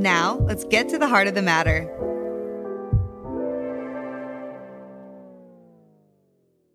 [0.00, 1.82] Now, let's get to the heart of the matter.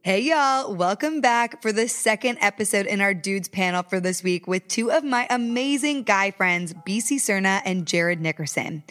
[0.03, 0.75] Hey, y'all.
[0.75, 4.91] Welcome back for the second episode in our Dudes panel for this week with two
[4.91, 8.83] of my amazing guy friends, BC Serna and Jarod Nickerson.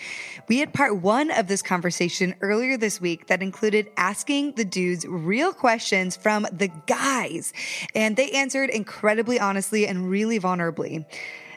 [0.48, 5.06] We had part one of this conversation earlier this week that included asking the dudes
[5.06, 7.52] real questions from the guys,
[7.94, 11.04] and they answered incredibly honestly and really vulnerably.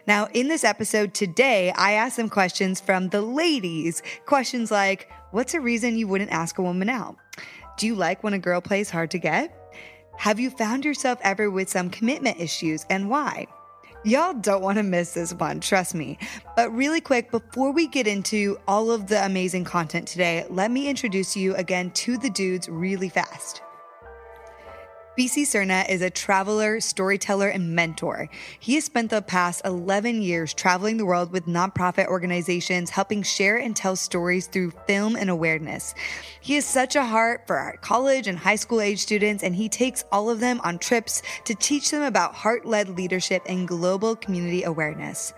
[0.07, 4.01] Now, in this episode today, I asked some questions from the ladies.
[4.25, 7.17] Questions like, what's a reason you wouldn't ask a woman out?
[7.77, 9.53] Do you like when a girl plays hard to get?
[10.17, 13.47] Have you found yourself ever with some commitment issues and why?
[14.05, 16.17] Y'all don't want to miss this one, trust me.
[16.55, 20.87] But really quick, before we get into all of the amazing content today, let me
[20.87, 23.61] introduce you again to the dudes really fast.
[25.17, 28.29] BC Serna is a traveler, storyteller, and mentor.
[28.59, 33.57] He has spent the past 11 years traveling the world with nonprofit organizations, helping share
[33.57, 35.95] and tell stories through film and awareness.
[36.39, 39.69] He has such a heart for our college and high school age students, and he
[39.69, 44.15] takes all of them on trips to teach them about heart led leadership and global
[44.15, 45.33] community awareness.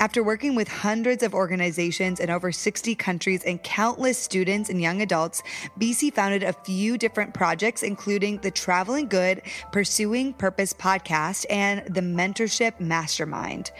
[0.00, 5.02] After working with hundreds of organizations in over 60 countries and countless students and young
[5.02, 5.42] adults,
[5.76, 12.00] BC founded a few different projects, including the Traveling Good, Pursuing Purpose podcast, and the
[12.00, 13.72] Mentorship Mastermind.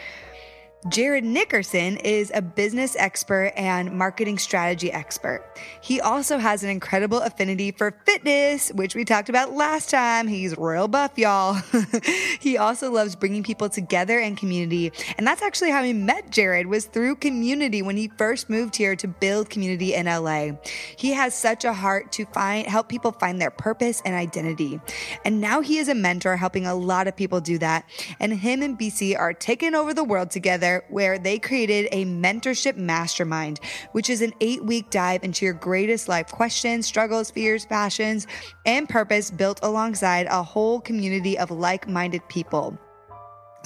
[0.86, 5.44] Jarod Nickerson is a business expert and marketing strategy expert.
[5.80, 10.28] He also has an incredible affinity for fitness, which we talked about last time.
[10.28, 11.54] He's royal buff, y'all.
[12.38, 14.92] he also loves bringing people together and community.
[15.16, 18.94] And that's actually how he met Jarod was through community when he first moved here
[18.94, 20.50] to build community in LA.
[20.96, 24.80] He has such a heart to find help people find their purpose and identity.
[25.24, 27.84] And now he is a mentor helping a lot of people do that.
[28.20, 32.76] And him and BC are taking over the world together where they created a mentorship
[32.76, 33.60] mastermind,
[33.92, 38.26] which is an eight week dive into your greatest life questions, struggles, fears, passions,
[38.66, 42.78] and purpose built alongside a whole community of like minded people.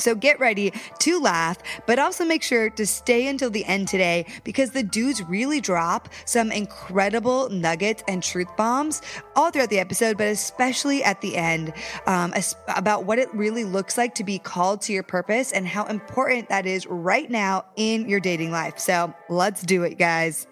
[0.02, 4.26] So get ready to laugh, but also make sure to stay until the end today
[4.44, 9.02] because the dudes really drop some incredible nuggets and truth bombs
[9.36, 11.72] all throughout the episode, but especially at the end
[12.06, 12.34] um,
[12.68, 16.48] about what it really looks like to be called to your purpose and how important
[16.48, 18.78] that is right now in your dating life.
[18.78, 20.46] So let's do it, guys.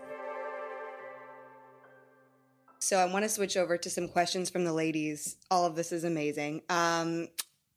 [2.78, 5.36] So I want to switch over to some questions from the ladies.
[5.50, 6.62] All of this is amazing.
[6.70, 7.28] Um,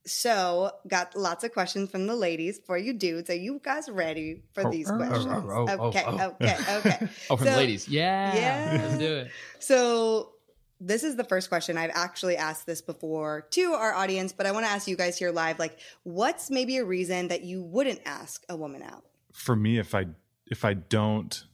[0.06, 3.30] so, got lots of questions from the ladies for you dudes.
[3.30, 5.28] Are you guys ready for oh, these oh, questions?
[5.28, 6.98] Oh, oh, okay, okay, okay.
[7.30, 7.88] oh, from so, the ladies.
[7.88, 8.36] Yeah.
[8.36, 8.82] Yeah.
[8.84, 9.32] Let's do it.
[9.60, 10.34] So,
[10.82, 11.78] this is the first question.
[11.78, 15.18] I've actually asked this before to our audience, but I want to ask you guys
[15.18, 19.06] here live like what's maybe a reason that you wouldn't ask a woman out?
[19.32, 20.08] For me, if I
[20.48, 21.46] if I don't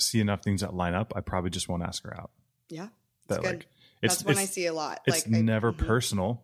[0.00, 2.30] see enough things that line up, I probably just won't ask her out.
[2.68, 2.88] Yeah.
[3.28, 3.56] That's that, good.
[3.58, 3.66] Like,
[4.02, 5.00] it's, that's when I see a lot.
[5.06, 5.86] It's like, never I, mm-hmm.
[5.86, 6.42] personal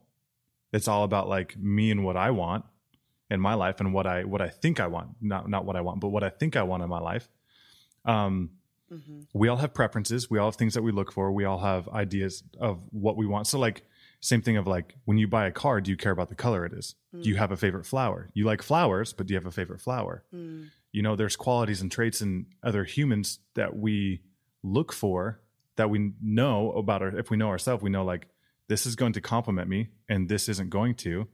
[0.72, 2.64] it's all about like me and what I want
[3.30, 5.80] in my life and what I what I think I want, not not what I
[5.80, 7.28] want, but what I think I want in my life.
[8.04, 8.50] Um,
[8.92, 9.20] mm-hmm.
[9.32, 10.30] We all have preferences.
[10.30, 11.30] We all have things that we look for.
[11.32, 13.46] We all have ideas of what we want.
[13.46, 13.84] So like
[14.20, 16.64] same thing of like when you buy a car, do you care about the color
[16.64, 16.94] it is?
[17.14, 17.22] Mm.
[17.22, 17.38] Do you mm.
[17.38, 18.30] have a favorite flower?
[18.34, 20.24] You like flowers, but do you have a favorite flower?
[20.34, 20.68] Mm.
[20.92, 24.22] You know, there's qualities and traits in other humans that we
[24.62, 25.40] look for
[25.76, 28.28] that we know about our if we know ourselves, we know like
[28.68, 31.28] this is going to compliment me and this isn't going to.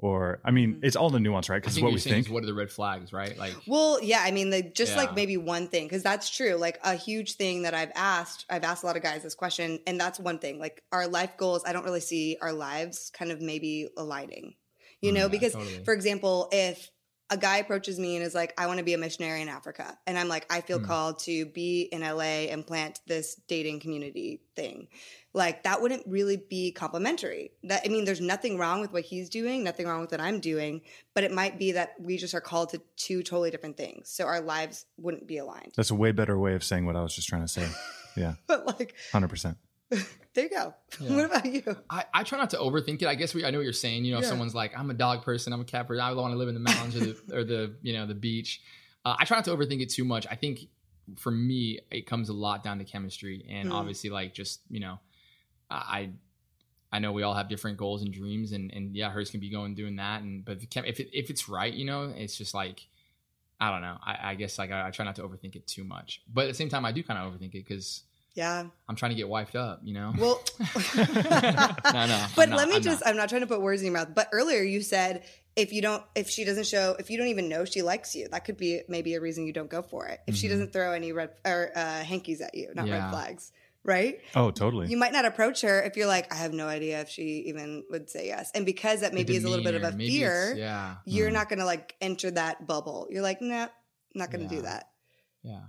[0.00, 0.84] Or i mean mm-hmm.
[0.84, 1.60] it's all the nuance right?
[1.60, 2.28] Because what we think.
[2.28, 3.36] what are the red flags right?
[3.36, 4.98] Like well yeah i mean the, just yeah.
[4.98, 6.54] like maybe one thing because that's true.
[6.54, 9.80] Like a huge thing that i've asked i've asked a lot of guys this question
[9.88, 10.60] and that's one thing.
[10.60, 14.54] Like our life goals i don't really see our lives kind of maybe aligning
[15.00, 15.28] you know?
[15.28, 15.82] mm, because totally.
[15.84, 16.88] for example if
[17.30, 19.98] a guy approaches me and is like, I want to be a missionary in Africa.
[20.06, 20.86] And I'm like, I feel mm.
[20.86, 24.88] called to be in LA and plant this dating community thing.
[25.34, 27.52] Like that wouldn't really be complimentary.
[27.64, 30.40] That I mean, there's nothing wrong with what he's doing, nothing wrong with what I'm
[30.40, 30.80] doing,
[31.14, 34.08] but it might be that we just are called to two totally different things.
[34.08, 35.72] So our lives wouldn't be aligned.
[35.76, 37.68] That's a way better way of saying what I was just trying to say.
[38.16, 38.34] Yeah.
[38.48, 39.58] but like hundred percent.
[40.34, 40.74] there you go.
[41.00, 41.14] Yeah.
[41.14, 41.62] What about you?
[41.88, 43.06] I, I try not to overthink it.
[43.06, 44.04] I guess we, I know what you're saying.
[44.04, 44.24] You know, yeah.
[44.24, 46.48] if someone's like, I'm a dog person, I'm a cat person, I want to live
[46.48, 48.60] in the mountains or, the, or the, you know, the beach.
[49.04, 50.26] Uh, I try not to overthink it too much.
[50.28, 50.60] I think
[51.16, 53.74] for me, it comes a lot down to chemistry, and Mm.
[53.74, 54.98] obviously, like just you know,
[55.70, 56.10] I
[56.92, 59.50] I know we all have different goals and dreams, and and yeah, hers can be
[59.50, 62.86] going doing that, and but if it, if it's right, you know, it's just like.
[63.60, 63.96] I don't know.
[64.00, 66.46] I, I guess like I, I try not to overthink it too much, but at
[66.46, 68.04] the same time, I do kind of overthink it because
[68.38, 68.66] Yeah.
[68.88, 69.80] I'm trying to get wiped up.
[69.82, 70.12] You know.
[70.16, 70.40] Well,
[70.96, 72.26] no, no.
[72.36, 73.08] but not, let me I'm just, not.
[73.10, 75.24] I'm not trying to put words in your mouth, but earlier you said
[75.56, 78.28] if you don't, if she doesn't show, if you don't even know she likes you,
[78.28, 80.20] that could be maybe a reason you don't go for it.
[80.28, 80.50] If she Mhm.
[80.50, 83.50] doesn't throw any red or uh, hankies at you, not red flags,
[83.82, 84.20] right?
[84.36, 84.86] Oh, totally.
[84.86, 87.82] You might not approach her if you're like, I have no idea if she even
[87.90, 88.52] would say yes.
[88.54, 90.94] And because that maybe is a little bit of a demeanor, maybe it's- fear, Yeah.
[91.06, 91.32] you're Mhm.
[91.32, 93.08] not going to like enter that bubble.
[93.10, 93.66] You're like, nah,
[94.14, 94.60] not going to Yeah.
[94.60, 94.90] do that.
[95.42, 95.60] Yeah.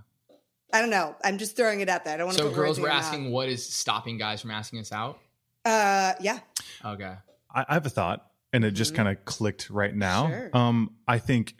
[0.72, 1.14] I don't know.
[1.24, 2.14] I'm just throwing it out there.
[2.14, 4.50] I don't want to So put girls were your asking what is stopping guys from
[4.50, 5.18] asking us out?
[5.64, 6.38] Uh, yeah.
[6.84, 7.14] Okay.
[7.54, 8.96] I, I have a thought, and it just Mhm.
[8.96, 10.28] kind of clicked right now.
[10.28, 10.50] Sure.
[10.56, 11.54] Um, I think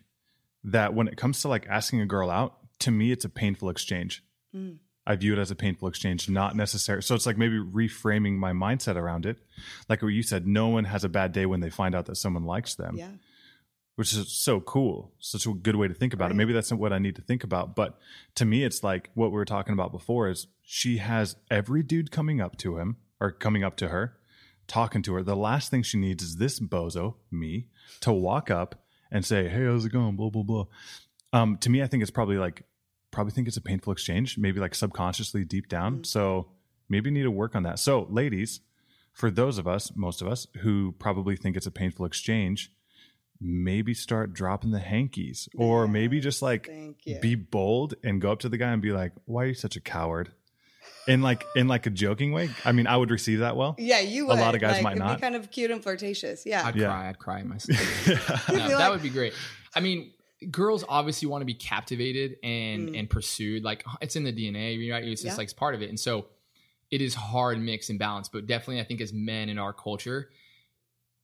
[0.65, 3.69] that when it comes to like asking a girl out, to me, it's a painful
[3.71, 4.23] exchange.
[4.55, 4.79] Mm.
[5.07, 7.03] I view it as a painful exchange, not necessary.
[7.03, 9.39] So it's like maybe reframing my mindset around it.
[9.89, 12.17] Like what you said, no one has a bad day when they find out that
[12.17, 13.09] someone likes them, Yeah.
[14.01, 15.13] Which is so cool.
[15.19, 16.31] Such a good way to think about Right.
[16.31, 16.37] it.
[16.37, 17.77] Maybe that's not what I need to think about.
[17.77, 17.99] But
[18.37, 22.11] to me, it's like what we were talking about before is she has every dude
[22.11, 24.17] coming up to him or coming up to her,
[24.67, 25.23] talking to her.
[25.23, 27.67] The last thing she needs is this bozo, me,
[28.01, 30.17] to walk up and say, Hey, how's it going?
[30.17, 30.65] Blah, blah, blah.
[31.35, 32.63] Um, to me, I think it's probably like,
[33.11, 35.99] probably think it's a painful exchange, maybe like subconsciously deep down.
[35.99, 36.07] Mhm.
[36.07, 36.53] So
[36.89, 37.79] maybe need to work on that.
[37.79, 38.61] So, ladies,
[39.13, 42.73] for those of us, most of us who probably think it's a painful exchange,
[43.41, 46.71] maybe start dropping the hankies or maybe just like
[47.23, 49.77] be bold and go up to the guy and be like, "Why are you such
[49.77, 50.33] a coward?"
[51.09, 52.51] In like in like a joking way.
[52.65, 53.75] I mean, I would receive that well.
[53.79, 55.17] yeah, you a lot of guys like, might not.
[55.17, 56.45] Be kind of cute and flirtatious.
[56.45, 56.67] Yeah.
[56.67, 56.87] I'd Yeah.
[56.89, 57.09] cry.
[57.09, 57.79] I'd cry in my sleep.
[58.07, 58.39] yeah.
[58.49, 59.33] No, be that would be great.
[59.75, 60.13] I mean,
[60.51, 62.99] girls obviously want to be captivated and Mm.
[62.99, 63.65] and pursued.
[63.65, 65.03] Like it's in the DNA, right?
[65.05, 65.39] It's just Yeah.
[65.39, 65.89] like it's part of it.
[65.89, 66.27] And so
[66.91, 68.29] it is hard mix and balance.
[68.29, 70.29] But definitely, I think as men in our culture,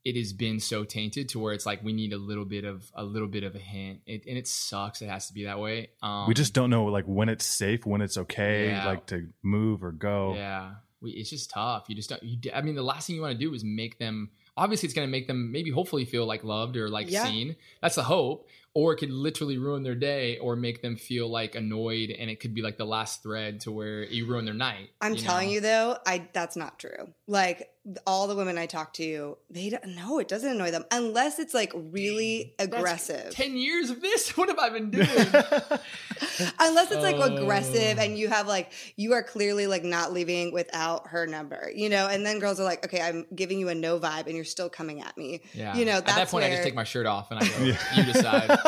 [0.07, 2.91] it has been so tainted to where it's like we need a little bit of
[2.95, 5.03] a little bit of a hint, it, and it sucks.
[5.03, 5.91] It has to be that way.
[6.03, 8.87] Um, we just don't know like when it's safe, when it's okay, Yeah.
[8.87, 10.35] like to move or go.
[10.35, 11.87] Yeah, we, it's just tough.
[11.89, 12.23] You just don't.
[12.23, 14.31] You, I mean, the last thing you want to do is make them.
[14.59, 17.25] Obviously, it's going to make them maybe hopefully feel like loved or like Yeah.
[17.25, 17.57] seen.
[17.83, 18.49] That's the hope.
[18.77, 22.41] Or it could literally ruin their day or make them feel like annoyed, and it
[22.41, 24.91] could be like the last thread to where you ruin their night.
[25.01, 25.55] I'm you telling know?
[25.55, 27.15] you though, I that's not true.
[27.27, 27.71] Like
[28.05, 31.55] all the women I talk to, they don't no, it doesn't annoy them unless it's
[31.55, 33.31] like really That's aggressive.
[33.31, 34.31] Ten years of this.
[34.37, 35.07] What have I been doing?
[36.59, 37.35] unless it's like Oh.
[37.35, 38.17] aggressive and oh.
[38.17, 42.09] you have like you are clearly like not leaving without her number, you know.
[42.09, 44.69] And then girls are like, okay, I'm giving you a no vibe, and you're still
[44.69, 45.41] coming at me.
[45.55, 45.75] yeah.
[45.75, 47.65] You know, at that that's point, I just take my shirt off and I go.
[47.65, 47.79] Yeah.
[47.95, 48.59] You decide.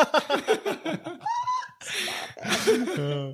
[2.41, 3.33] Uh,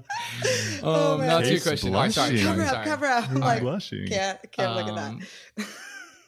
[0.83, 1.27] Oh, um, man.
[1.29, 1.94] now to your Face question.
[1.95, 2.45] All right, sorry, blushing.
[2.45, 2.85] sorry, Cover up, sorry.
[2.85, 3.29] cover up.
[3.29, 4.07] I'm like blushing.
[4.07, 5.21] can't can't look at Um,
[5.57, 5.67] that.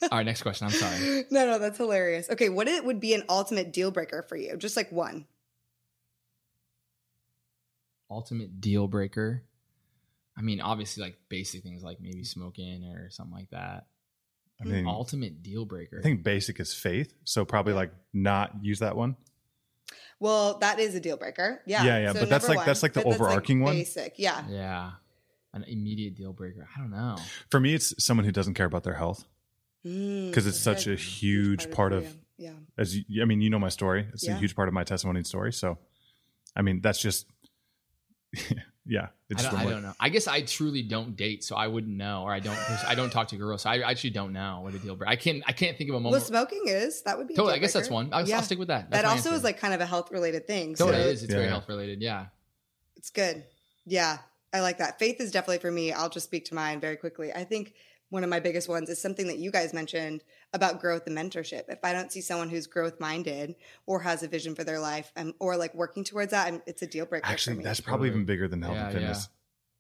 [0.12, 0.68] All right, next question.
[0.68, 1.26] I'm sorry.
[1.32, 2.30] no, no, that's hilarious.
[2.30, 4.56] Okay, what it would be an ultimate deal breaker for you?
[4.58, 5.26] Just like one.
[8.10, 9.44] ultimate deal breaker.
[10.38, 13.88] I mean, obviously, like basic things like maybe smoking or something like that.
[14.62, 16.00] I mean, ultimate deal breaker.
[16.00, 19.16] I think basic is faith, so probably like not use that one.
[20.20, 21.62] Well, that is a deal breaker.
[21.66, 21.84] Yeah.
[21.86, 23.76] Yeah, yeah, but that's number like- that's like the But overarching one.
[23.76, 24.16] Basic.
[24.18, 24.44] Yeah.
[24.50, 24.92] yeah,
[25.54, 26.68] an immediate deal breaker.
[26.76, 27.18] I don't know.
[27.52, 29.26] For me, it's someone who doesn't care about their health.
[29.86, 32.52] Mm, 'Cause it's such a huge part of- yeah.
[32.78, 34.08] As you, I mean, you know my story.
[34.14, 34.36] It's Yeah.
[34.36, 35.54] a huge part of my testimony and story.
[35.54, 35.78] So,
[36.56, 37.26] I mean, that's just,
[38.88, 39.08] yeah.
[39.36, 39.94] I don't, I don't know.
[40.00, 42.58] I guess I truly don't date, so I wouldn't know, or I don't.
[42.88, 45.12] I don't talk to girls, so I actually don't know what a deal breaker.
[45.12, 45.44] I can't.
[45.46, 46.24] I can't think of a Well, moment.
[46.24, 47.34] smoking is that would be.
[47.34, 47.54] a totally.
[47.54, 48.10] deal I guess that's one.
[48.14, 48.38] I'll, Yeah.
[48.38, 48.90] I'll stick with that.
[48.90, 49.38] that That's my also answer.
[49.38, 50.76] is like kind of a health related thing.
[50.76, 51.24] So Totally it is.
[51.24, 51.52] It's Yeah, very yeah.
[51.52, 52.02] health related.
[52.02, 52.26] Yeah.
[52.96, 53.44] it's good.
[53.86, 54.18] Yeah,
[54.54, 54.98] I like that.
[55.00, 55.92] Faith is definitely for me.
[55.92, 57.32] I'll just speak to mine very quickly.
[57.34, 57.74] I think
[58.10, 60.24] one of my biggest ones is something that you guys mentioned
[60.54, 61.64] about growth and mentorship.
[61.70, 65.12] If I don't see someone who's growth minded or has a vision for their life,
[65.18, 67.26] um, or like working towards that, I'm, it's a deal breaker.
[67.28, 67.64] for Actually, me.
[67.64, 69.30] that's probably even bigger than health Yeah, and fitness.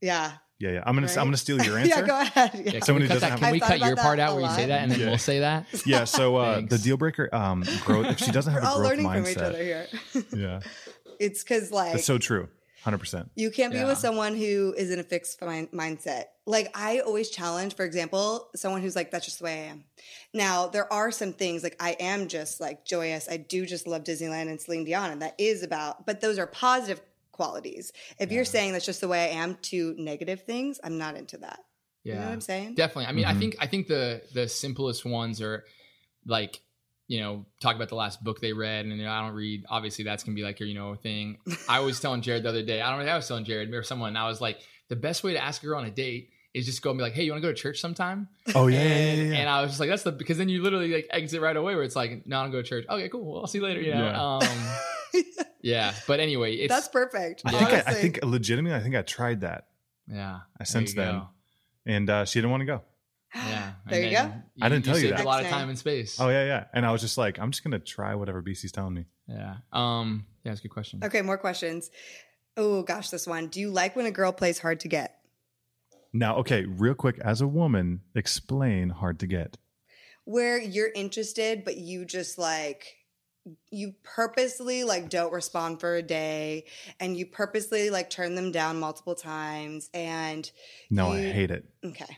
[0.01, 0.31] yeah.
[0.59, 0.83] Yeah, yeah.
[0.87, 1.17] I'm gonna, Right?
[1.19, 1.99] I'm gonna steal your answer.
[1.99, 2.51] yeah, go ahead.
[2.55, 2.61] Yeah.
[2.65, 3.95] Yeah, can Someone we who cut, doesn't that, have- can we I thought cut your
[3.95, 5.05] part out a where you say that, and then Yeah.
[5.07, 5.65] we'll say that?
[5.85, 6.03] Yeah.
[6.05, 8.07] So uh, the deal breaker, um, growth.
[8.07, 9.63] If she doesn't have We're a all growth learning from each other mindset,
[10.11, 10.23] here.
[10.35, 10.59] yeah,
[11.19, 12.49] it's because like that's so true.
[12.87, 13.29] Hundred percent.
[13.35, 13.87] You can't be Yeah.
[13.87, 16.27] with someone who is in a fixed mind- mindset.
[16.45, 19.83] Like I always challenge, for example, someone who's like, "That's just the way I am."
[20.33, 23.27] Now there are some things like I am just like joyous.
[23.27, 26.05] I do just love Disneyland and Celine Dion, and that is about.
[26.05, 27.01] But those are positive
[27.33, 27.91] qualities.
[28.19, 31.35] If you're saying that's just the way I am to negative things, I'm not into
[31.39, 31.59] that.
[32.05, 32.13] Yeah.
[32.13, 32.75] You know what I'm saying?
[32.75, 33.07] Definitely.
[33.07, 33.39] I mean, I Mhm.
[33.39, 35.65] think I think the the simplest ones are
[36.25, 36.61] like
[37.07, 39.65] you know, talk about the last book they read, and you know, I don't read.
[39.69, 41.37] Obviously, that's gonna be like your, you know, thing.
[41.69, 42.81] I was telling Jarod the other day.
[42.81, 43.11] I don't know.
[43.11, 44.17] I was telling Jarod or someone.
[44.17, 44.59] I was like,
[44.89, 47.03] the best way to ask a girl on a date is just go and be
[47.03, 48.27] like, hey, you want to go to church sometime?
[48.55, 49.39] Oh yeah, yeah, and, yeah, yeah.
[49.39, 51.75] and I was just like, that's the because then you literally like exit right away
[51.75, 52.85] where it's like, no, I don't go to church.
[52.89, 53.23] Okay, cool.
[53.23, 53.81] Well, I'll see you later.
[53.81, 54.39] You know.
[54.41, 55.23] Yeah.
[55.23, 55.23] Um,
[55.61, 55.93] yeah.
[56.07, 57.43] But anyway, it's That's perfect.
[57.45, 59.67] I think I, I think legitimately, I think I tried that,
[60.11, 60.35] yeah.
[60.35, 61.21] I there since then.
[61.85, 62.81] and uh, she didn't want to go.
[63.35, 63.71] Yeah.
[63.89, 64.65] There you then go.
[64.65, 65.23] I didn't tell you saved that.
[65.23, 66.19] A lot of time and space.
[66.19, 66.65] Oh yeah, yeah.
[66.73, 69.05] And I was just like, I'm just gonna try whatever BC's telling me.
[69.27, 69.55] Yeah.
[69.71, 70.25] Um.
[70.43, 70.99] Yeah, it's a good question.
[71.03, 71.89] Okay, more questions.
[72.57, 73.47] Oh gosh, this one.
[73.47, 75.19] Do you like when a girl plays hard to get?
[76.13, 79.57] Now, okay, real quick, as a woman, explain hard to get.
[80.25, 82.95] Where you're interested, but you just like
[83.71, 86.65] you purposely like don't respond for a day
[86.99, 90.51] and you purposely like turn them down multiple times and
[90.89, 91.65] No, I hate it.
[91.85, 92.17] okay.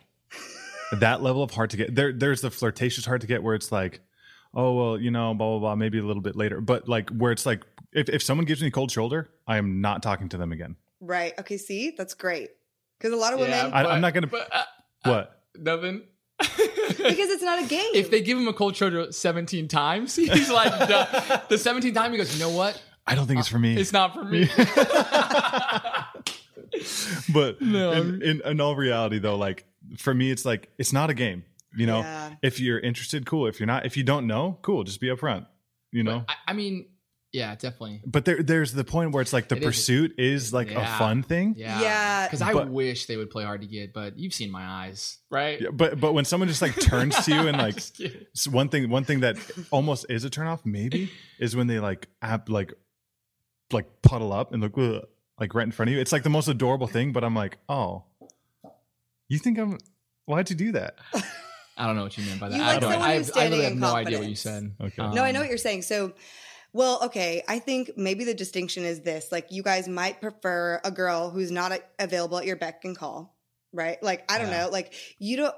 [0.93, 1.93] That level of hard to get.
[1.95, 4.01] There, there's the flirtatious hard to get where it's like,
[4.53, 5.75] oh well, you know, blah blah blah.
[5.75, 8.67] Maybe a little bit later, but like where it's like, if if someone gives me
[8.67, 10.75] a cold shoulder, I am not talking to them again.
[10.99, 11.33] Right.
[11.39, 11.93] Okay, see?
[11.97, 12.49] That's great.
[12.97, 14.63] Because a lot of Yeah, women I- I'm not gonna- But, uh,
[15.05, 15.41] What?
[15.55, 16.01] nothing.
[16.39, 17.91] because it's not a game.
[17.93, 22.11] if they give him a cold shoulder 17 times, he's like, the, the 17th time
[22.11, 22.81] he goes, you know what?
[23.07, 23.77] I don't think it's for me.
[23.77, 24.49] It's not for me.
[27.33, 29.65] but No, in, in in all reality, though, like
[29.97, 31.43] for me, it's like it's not a game.
[31.75, 32.33] You know, Yeah.
[32.41, 33.45] if you're interested, cool.
[33.47, 34.83] If you're not, if you don't know, cool.
[34.83, 35.45] Just be upfront.
[35.91, 36.25] You know.
[36.27, 36.87] I, I mean,
[37.31, 38.01] yeah, definitely.
[38.07, 40.95] But there, there's the point where it's like the It is- pursuit is like Yeah.
[40.95, 41.53] a fun thing.
[41.57, 41.79] Yeah.
[41.79, 42.25] Yeah.
[42.27, 45.19] Because I But- wish they would play hard to get, but you've seen my eyes,
[45.29, 45.61] right?
[45.61, 48.25] Yeah, but but when someone just like turns to you and like Just kidding.
[48.35, 49.37] s- one thing one thing that
[49.69, 52.73] almost is a turnoff maybe is when they like app like
[53.71, 54.75] like puddle up and look
[55.39, 55.99] like right in front of you.
[56.01, 58.05] It's like the most adorable thing, but I'm like, oh,
[59.29, 59.77] you think I'm?
[60.25, 60.95] Why'd you do that?
[61.77, 62.57] I don't know what you meant by that.
[62.57, 64.35] You I, don't, someone I, who's have, I standing really have no idea what you
[64.35, 64.41] confidence.
[64.41, 65.03] said.
[65.03, 65.15] Okay.
[65.15, 65.83] No, I Um, know what you're saying.
[65.83, 66.13] So,
[66.73, 67.41] well, okay.
[67.47, 71.51] I think maybe the distinction is this: like, you guys might prefer a girl who's
[71.51, 73.35] not a- available at your beck and call,
[73.71, 74.01] right?
[74.03, 74.65] Like, I don't Yeah.
[74.65, 74.69] know.
[74.71, 75.55] Like, you don't.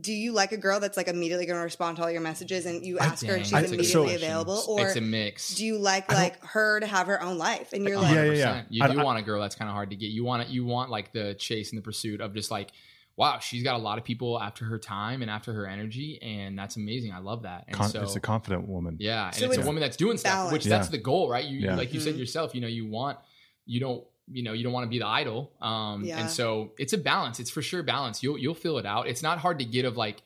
[0.00, 2.66] Do you like a girl that's like immediately going to respond to all your messages,
[2.66, 4.22] and you ask her and she's that's immediately question.
[4.30, 5.54] available, or it's a mix.
[5.56, 8.24] do you like like her to have her own life, and you're A like, Yeah,
[8.24, 8.62] yeah, yeah.
[8.68, 10.10] You I- do I- want a girl that's kind of hard to get.
[10.10, 10.48] You want it.
[10.50, 12.70] You want like the chase and the pursuit of just like,
[13.16, 16.58] wow, she's got a lot of people after her time and after her energy, and
[16.58, 17.12] that's amazing.
[17.12, 17.64] I love that.
[17.68, 18.96] And Con- so it's a confident woman.
[19.00, 20.52] yeah, and So it's, it's a woman that's doing stuff, balance.
[20.52, 21.44] which that's the goal, right?
[21.44, 21.76] You Yeah.
[21.76, 22.18] like you said Mhm.
[22.18, 22.54] yourself.
[22.54, 23.18] You know, you want
[23.66, 25.52] you don't you know you don't want to be the idol.
[25.60, 26.20] Um, Yeah.
[26.20, 27.38] and so it's a balance.
[27.40, 28.22] It's for sure balance.
[28.22, 29.06] You'll you'll fill it out.
[29.08, 30.22] It's not hard to get of like.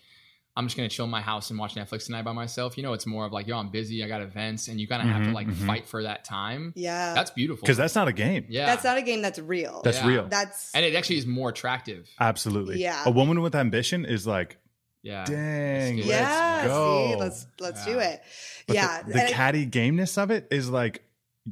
[0.56, 2.76] I'm just gonna chill in my house and watch Netflix tonight by myself.
[2.78, 4.02] You know, it's more of like, yo, I'm busy.
[4.02, 5.66] I got events, and you kind of have to Mhm, like mhm.
[5.66, 6.72] fight for that time.
[6.75, 8.46] yeah, That's beautiful Because that's not a game.
[8.48, 9.82] yeah, that's not a game that's real.
[9.84, 10.06] That's Yeah.
[10.08, 10.26] real.
[10.28, 12.08] that's and it actually is more attractive.
[12.18, 12.80] Absolutely.
[12.80, 13.02] Yeah.
[13.04, 14.56] A woman with ambition is like,
[15.02, 16.66] Yeah, dang, Let's let's yeah.
[16.66, 17.10] go.
[17.12, 18.22] See, let's let's do it.
[18.66, 21.02] But yeah, The, the and- catty gameness of it is like,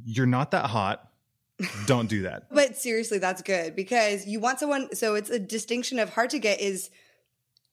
[0.03, 1.09] you're not that hot.
[1.85, 2.47] Don't do that.
[2.51, 4.93] But seriously, that's good because you want someone.
[4.93, 6.89] So it's a distinction of hard to get is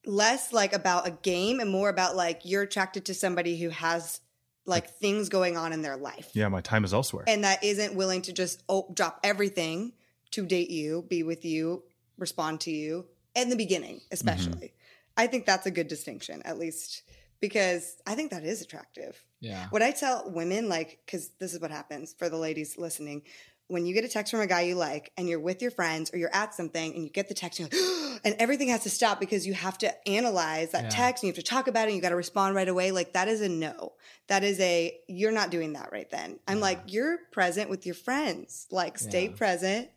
[0.05, 4.21] less like about a game and more about like you're attracted to somebody who has
[4.67, 7.25] like things going on in their life Yeah, my time is elsewhere.
[7.27, 9.93] and that isn't willing to just oh, drop everything
[10.33, 11.83] to date you, be with you,
[12.19, 14.13] respond to you in the beginning, mm-hmm.
[14.13, 14.73] especially.
[15.17, 17.03] I think that's a good distinction, at least
[17.41, 19.23] because I think that is attractive.
[19.41, 19.67] yeah.
[19.71, 23.23] What I tell women, like, because this is what happens for the ladies listening.
[23.73, 26.13] When you get a text from a guy you like and you're with your friends
[26.13, 28.83] or you're at something and you get the text and, you're like, and everything has
[28.83, 30.89] to stop because you have to analyze that Yeah.
[30.91, 32.93] text and you have to talk about it and you got to respond right away.
[32.93, 33.95] Like, that is a no.
[34.29, 36.39] That is a, you're not doing that right then.
[36.47, 36.63] I'm Yeah.
[36.63, 38.67] like, you're present with your friends.
[38.71, 39.37] Like, stay Yeah.
[39.37, 39.89] present,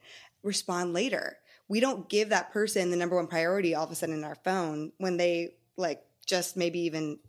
[0.42, 1.38] respond later.
[1.68, 4.36] We don't give that person the number one priority all of a sudden in our
[4.36, 7.20] phone when they, like, just maybe even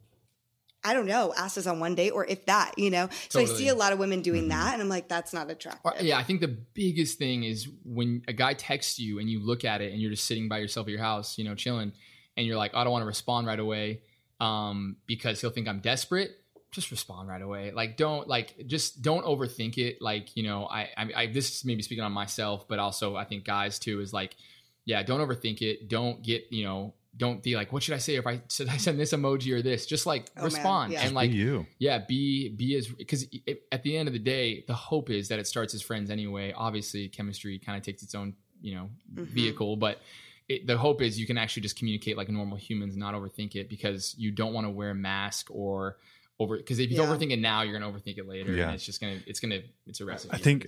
[0.86, 3.08] I don't know, asked us on one date or if that, you know.
[3.28, 4.48] So I see a lot of women doing Mhm.
[4.50, 6.02] that and I'm like, that's not attractive.
[6.06, 9.64] Yeah, I think the biggest thing is when a guy texts you and you look
[9.64, 11.92] at it and you're just sitting by yourself at your house, you know, chilling,
[12.36, 14.02] and you're like, I don't want to respond right away
[14.40, 16.30] um, because he'll think I'm desperate.
[16.70, 17.70] Just respond right away.
[17.72, 20.02] Like, don't like, just don't overthink it.
[20.02, 23.24] Like, you know, I, I, I this is maybe speaking on myself, but also I
[23.24, 24.36] think guys too is like,
[24.84, 25.88] yeah, don't overthink it.
[25.88, 28.76] Don't get, you know, don't be like, what should I say if I should I
[28.76, 29.86] send this emoji or this?
[29.86, 31.00] Just like Oh, respond yeah.
[31.02, 31.66] and Be like you.
[31.78, 33.24] yeah be be as because
[33.72, 36.52] at the end of the day the hope is that it starts as friends anyway
[36.56, 39.24] obviously chemistry kind of takes its own you know Mhm.
[39.26, 40.00] vehicle but
[40.48, 43.68] it, the hope is you can actually just communicate like normal humans not overthink it
[43.68, 45.96] because you don't want to wear a mask or
[46.38, 47.06] over because if you Yeah.
[47.08, 48.66] overthink it now you're gonna overthink it later Yeah.
[48.66, 50.66] and it's just gonna it's gonna it's a recipe I think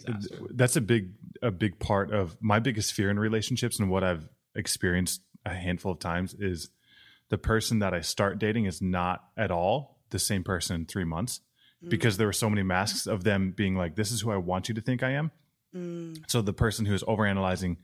[0.51, 1.11] that's a big
[1.43, 5.21] a big part of my biggest fear in relationships and what I've experienced
[5.53, 6.71] a handful of times is
[7.29, 11.05] the person that I start dating is not at all the same person in three
[11.05, 11.41] months
[11.85, 11.91] Mm.
[11.91, 14.69] because there were so many masks of them being like, "This is who I want
[14.69, 15.31] you to think I am."
[15.73, 16.25] Mm.
[16.29, 17.77] So the person who is overanalyzing,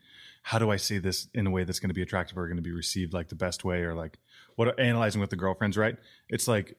[0.42, 2.56] how do I say this in a way that's going to be attractive or going
[2.56, 4.18] to be received like the best way, or like
[4.56, 5.97] what analyzing with the girlfriends, right?
[6.28, 6.76] It's like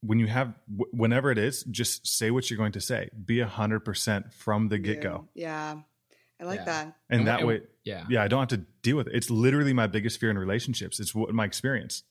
[0.00, 3.10] when you have wh- whenever it is, just say what you're going to say.
[3.24, 5.82] Be a hundred percent from the get go, Yeah.
[6.40, 6.64] I like Yeah.
[6.66, 6.84] that.
[7.10, 8.04] and, And- that and- way, Yeah.
[8.08, 9.14] yeah, I don't have to deal with it.
[9.14, 11.00] It's literally my biggest fear in relationships.
[11.00, 12.04] It's what my experience.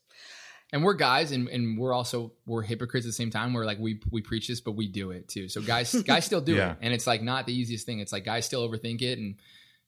[0.74, 3.54] And we're guys, and, and we're also we're hypocrites at the same time.
[3.54, 5.48] We're like we we preach this, but we do it too.
[5.48, 6.72] So guys, guys still do Yeah.
[6.74, 8.00] it, and it's like not the easiest thing.
[8.00, 9.36] It's like guys still overthink it and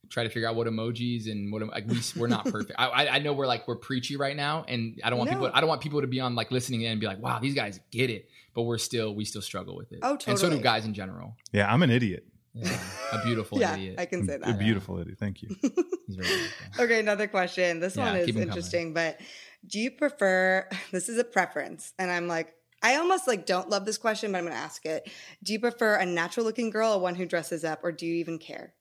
[0.09, 2.79] try to figure out what emojis and what like we we're not perfect.
[2.79, 5.35] I I I know we're like we're preachy right now, and I don't want No.
[5.37, 7.39] people I don't want people to be on like listening in and be like, wow,
[7.39, 9.99] these guys get it, but we're still we still struggle with it.
[10.01, 10.31] Oh, totally.
[10.31, 11.35] And so do guys in general.
[11.51, 12.25] Yeah, I'm an idiot.
[12.53, 12.77] Yeah,
[13.13, 13.95] a beautiful yeah, idiot.
[13.99, 14.49] I can say that.
[14.49, 15.17] A beautiful idiot.
[15.19, 15.49] Thank you.
[15.61, 16.83] He's very beautiful.
[16.85, 17.79] Okay, another question.
[17.79, 18.47] This Yeah, one is keep 'em coming.
[18.49, 19.19] interesting, but
[19.67, 23.85] do you prefer this is a preference and I'm like I almost like don't love
[23.85, 25.09] this question, but I'm going to ask it.
[25.43, 28.15] Do you prefer a natural looking girl or one who dresses up or do you
[28.15, 28.73] even care?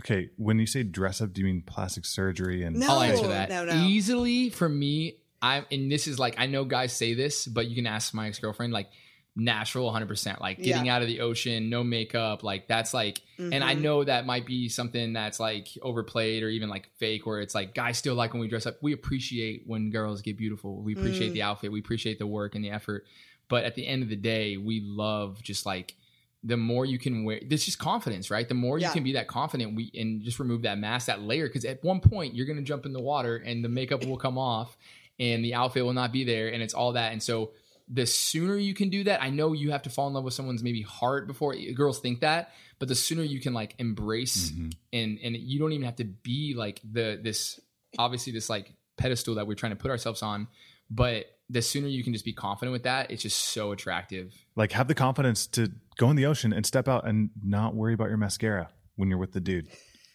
[0.00, 2.88] Okay, when you say dress up, do you mean plastic surgery and No.
[2.94, 3.74] I'll answer that no, no.
[3.86, 4.50] easily.
[4.50, 7.86] For me, I'm and this is like I know guys say this, but you can
[7.86, 8.88] ask my ex girlfriend like
[9.36, 13.74] natural 100% like getting out of the ocean no makeup like that's like and i
[13.74, 13.80] Mhm.
[13.80, 17.74] know that might be something that's like overplayed or even like fake where it's like
[17.74, 18.76] guys still like when we dress up.
[18.80, 20.80] We appreciate when girls get beautiful.
[20.82, 21.34] We appreciate Mm.
[21.34, 21.72] the outfit.
[21.72, 23.06] We appreciate the work and the effort.
[23.48, 25.96] But at the end of the day we love just like
[26.44, 28.48] the more you can wear this just confidence right?
[28.48, 31.48] The more you can be that confident we and just remove that mask that layer
[31.48, 34.16] because at one point you're going to jump in the water and the makeup will
[34.18, 34.76] come off
[35.18, 37.12] and the outfit will not be there and it's all that.
[37.12, 37.50] And so
[37.88, 40.32] the sooner you can do that i know you have to fall in love with
[40.32, 44.72] someone's maybe heart before girls think that but the sooner you can like embrace Mhm.
[44.92, 47.60] and and you don't even have to be like the this
[47.98, 50.48] obviously this like pedestal that we're trying to put ourselves on
[50.90, 54.72] but the sooner you can just be confident with that it's just so attractive like
[54.72, 58.08] have the confidence to go in the ocean and step out and not worry about
[58.08, 59.68] your mascara when you're with the dude.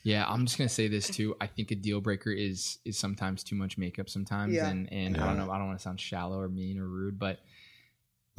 [0.04, 1.36] Yeah, I'm just gonna say this too.
[1.42, 4.70] I think a deal breaker is is sometimes too much makeup sometimes, Yeah.
[4.70, 5.52] and and I don't know.
[5.52, 7.40] I don't want to sound shallow or mean or rude, but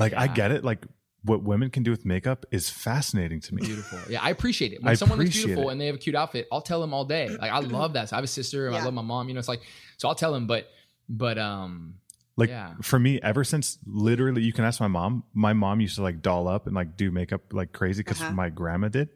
[0.00, 0.64] Like I get it.
[0.64, 0.86] Like
[1.22, 3.60] what women can do with makeup is fascinating to me.
[3.62, 4.06] beautiful.
[4.08, 4.80] Yeah, I appreciate it.
[4.82, 5.72] When I someone looks beautiful it.
[5.72, 7.36] and they have a cute outfit, I'll tell them all day.
[7.38, 8.08] Like I love that.
[8.08, 9.28] So I have a sister and I love my mom.
[9.28, 9.60] You know, it's like
[9.98, 10.68] so I'll tell them, but
[11.08, 11.96] but um
[12.36, 12.74] Like Yeah.
[12.82, 15.24] for me, ever since literally, you can ask my mom.
[15.34, 18.32] My mom used to like doll up and like do makeup like crazy because Uh-huh.
[18.32, 19.10] my grandma did.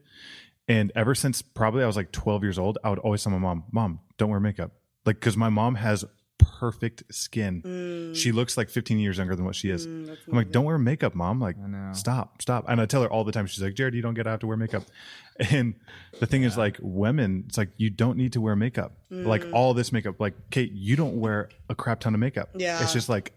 [0.68, 3.38] And ever since probably I was like 12 years old, I would always tell my
[3.38, 4.72] mom, "Mom, don't wear makeup."
[5.06, 6.04] Like because my mom has
[6.58, 7.62] perfect skin.
[7.62, 9.86] Mm, She looks like 15 years younger than what she is.
[9.86, 10.50] mm, I'm like, amazing.
[10.52, 11.40] don't wear makeup, mom.
[11.40, 11.56] Like,
[11.92, 12.64] stop, stop.
[12.68, 13.46] And I tell her all the time.
[13.46, 14.84] She's like, Jarod, you don't get out to wear makeup.
[15.50, 15.74] And
[16.20, 18.92] the thing is, like, women, it's like you don't need to wear makeup.
[19.10, 20.20] Like all this makeup.
[20.20, 22.50] Like Kate, you don't wear a crap ton of makeup.
[22.54, 22.80] Yeah.
[22.80, 23.32] it's just like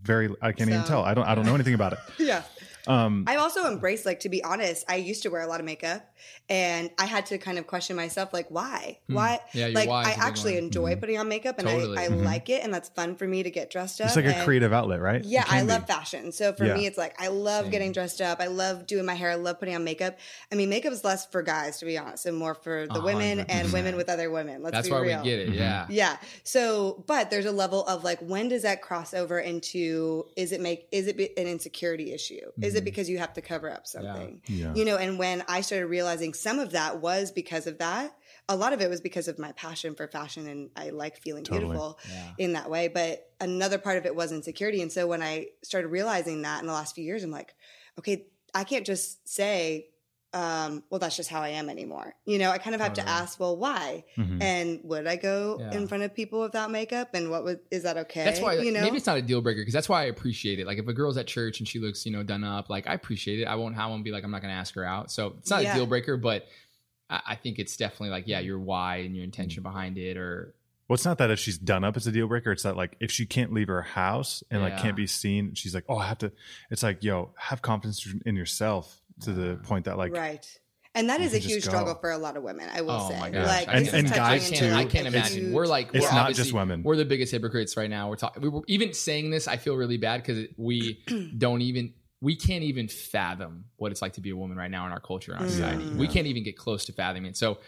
[0.00, 0.28] very.
[0.40, 1.02] I can't even tell.
[1.02, 1.24] I don't.
[1.26, 1.98] I don't know anything about it.
[2.20, 2.42] Yeah.
[2.86, 5.66] Um, I've also embraced, like, to be honest, I used to wear a lot of
[5.66, 6.04] makeup
[6.48, 8.98] and I had to kind of question myself, like, why?
[9.06, 9.40] Why?
[9.52, 9.58] Hmm.
[9.58, 10.64] Yeah, like, why is I a big actually one.
[10.64, 11.96] enjoy putting on makeup and Totally.
[11.98, 12.24] I, I Mhm.
[12.24, 14.08] like it and that's fun for me to get dressed up.
[14.08, 15.24] it's like a and- creative outlet, right?
[15.24, 15.68] Yeah, I be.
[15.68, 16.32] love fashion.
[16.32, 16.74] So for Yeah.
[16.74, 17.70] me, it's like I love Same.
[17.72, 18.40] getting dressed up.
[18.40, 19.30] I love doing my hair.
[19.30, 20.18] I love putting on makeup.
[20.50, 23.02] I mean, makeup is less for guys, to be honest, and more for the A
[23.02, 24.62] women and women with other women.
[24.62, 25.18] Let's That's be why real.
[25.22, 25.48] we get it.
[25.50, 25.86] Yeah.
[25.88, 26.16] Yeah.
[26.44, 30.26] So, but there's a level of like, when does that cross over into?
[30.36, 30.86] Is it make?
[30.92, 32.50] Is it be- an insecurity issue?
[32.60, 32.84] Is it Mhm.
[32.86, 34.42] because you have to cover up something?
[34.46, 34.74] Yeah.
[34.74, 38.16] You know, and when I started realizing some of that was because of that.
[38.48, 41.44] A lot of it was because of my passion for fashion, and I like feeling
[41.44, 41.66] Totally.
[41.66, 42.32] beautiful Yeah.
[42.38, 42.88] in that way.
[42.88, 44.82] But another part of it was insecurity.
[44.82, 47.54] And so when I started realizing that in the last few years, I'm like,
[48.00, 49.90] okay, I can't just say,
[50.34, 52.14] um, well, that's just how I am anymore.
[52.24, 53.18] You know, I kind of have to Totally.
[53.20, 54.04] ask, well, why?
[54.16, 54.42] Mhm.
[54.42, 55.76] And would I go Yeah.
[55.76, 57.10] in front of people without makeup?
[57.14, 58.24] And what would is that okay?
[58.24, 58.80] That's why you know.
[58.80, 60.66] maybe it's not a deal breaker because that's why I appreciate it.
[60.66, 62.94] Like if a girl's at church and she looks, you know, done up, like I
[62.94, 63.44] appreciate it.
[63.44, 65.10] I won't I won't be like I'm not gonna ask her out.
[65.12, 65.72] So it's not Yeah.
[65.72, 66.46] a deal breaker, but
[67.10, 70.54] I, I think it's definitely like, yeah, your why and your intention behind it or
[70.88, 72.52] Well, it's not that if she's done up, it's a deal breaker.
[72.52, 75.74] It's that like if she can't leave her house and like can't be seen, she's
[75.74, 76.32] like, oh, I have to.
[76.70, 80.46] It's like, yo, have confidence in yourself to the point that like, right.
[80.94, 82.68] And that is a huge struggle for a lot of women.
[82.70, 83.46] I will Oh say, my gosh.
[83.46, 84.70] like, And- and guys, too.
[84.72, 85.44] I can't imagine.
[85.44, 86.82] huge- We're like It's we're not just women.
[86.82, 88.10] We're the biggest hypocrites right now.
[88.10, 88.42] We're talking.
[88.42, 89.48] We were even saying this.
[89.48, 91.02] I feel really bad because we
[91.38, 91.94] don't even.
[92.20, 95.00] We can't even fathom what it's like to be a woman right now in our
[95.00, 95.50] culture and our Mm.
[95.50, 95.84] society.
[95.84, 95.94] Yeah.
[95.96, 97.36] We can't even get close to fathoming it.
[97.38, 97.58] So,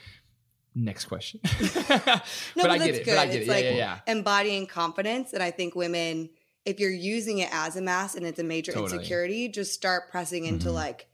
[0.74, 1.40] next question.
[1.50, 1.50] No,
[1.88, 2.22] but,
[2.56, 3.04] but, I that's get it.
[3.04, 3.14] good.
[3.16, 3.50] But I get it's it.
[3.50, 3.98] like yeah, yeah, yeah.
[4.12, 5.32] embodying confidence.
[5.32, 6.28] And I think women,
[6.64, 8.96] if you're using it as a mask and it's a major Totally.
[8.98, 10.74] insecurity, just start pressing into Mhm.
[10.74, 11.06] like,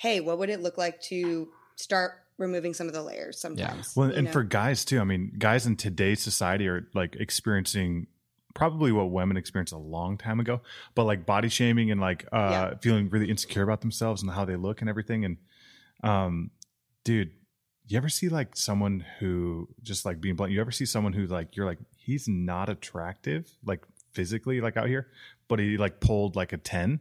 [0.00, 3.94] hey, what would it look like to start removing some of the layers sometimes?
[3.94, 4.32] Well, and know?
[4.32, 4.98] for guys too.
[4.98, 8.06] I mean, guys in today's society are like experiencing
[8.54, 10.62] probably what women experienced a long time ago,
[10.94, 12.74] but like body shaming and like uh, Yeah.
[12.80, 15.26] feeling really insecure about themselves and how they look and everything.
[15.26, 15.36] And
[16.02, 16.50] um,
[17.04, 17.32] dude,
[17.86, 20.50] you ever see like someone who just like being blunt?
[20.50, 24.88] You ever see someone who like you're like he's not attractive like physically like out
[24.88, 25.08] here,
[25.46, 27.00] but he like pulled like a ten,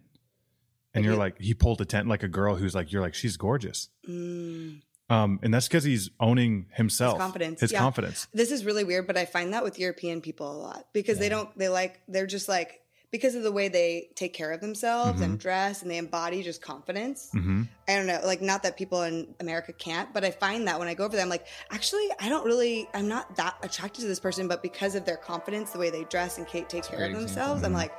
[0.93, 3.37] and you're like he pulled a ten like a girl who's like you're like she's
[3.37, 3.89] gorgeous.
[4.07, 4.81] Mm.
[5.09, 7.79] Um, and that's because he's owning himself, confidence, his yeah.
[7.79, 8.27] confidence.
[8.31, 11.29] This is really weird, but I find that with European people a lot because they
[11.29, 15.19] don't, they like, they're just like, because of the way they take care of themselves
[15.21, 17.29] and dress and they embody just confidence.
[17.31, 20.77] hmm I don't know, like, not that people in America can't, but I find that
[20.77, 24.01] when I go over there, I'm like, actually, I don't really, I'm not that attracted
[24.01, 26.83] to this person, but because of their confidence, the way they dress and ca- take
[26.83, 27.93] care of themselves, I'm like,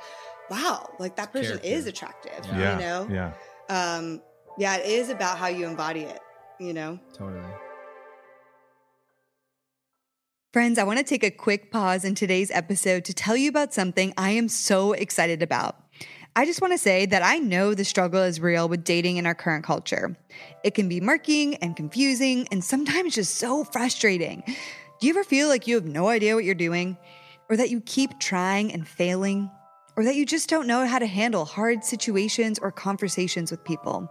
[0.51, 1.67] wow, like that person Character.
[1.67, 3.07] is attractive, Yeah, you know?
[3.09, 3.33] yeah.
[3.69, 4.21] Um,
[4.57, 6.19] yeah, it is about how you embody it,
[6.59, 6.99] you know?
[7.13, 7.41] Totally.
[10.51, 13.73] Friends, I want to take a quick pause in today's episode to tell you about
[13.73, 15.77] something I am so excited about.
[16.35, 19.25] I just want to say that I know the struggle is real with dating in
[19.25, 20.17] our current culture.
[20.65, 24.43] It can be murky and confusing and sometimes just so frustrating.
[24.99, 26.97] Do you ever feel like you have no idea what you're doing?
[27.49, 29.49] Or that you keep trying and failing?
[29.95, 34.09] Or that you just don't know how to handle hard situations or conversations with people?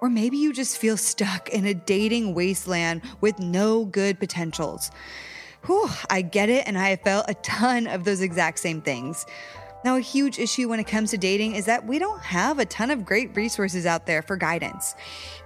[0.00, 4.90] Or maybe you just feel stuck in a dating wasteland with no good potentials.
[5.66, 9.26] Whew, I get it, and I have felt a ton of those exact same things.
[9.84, 12.64] Now, a huge issue when it comes to dating is that we don't have a
[12.64, 14.94] ton of great resources out there for guidance.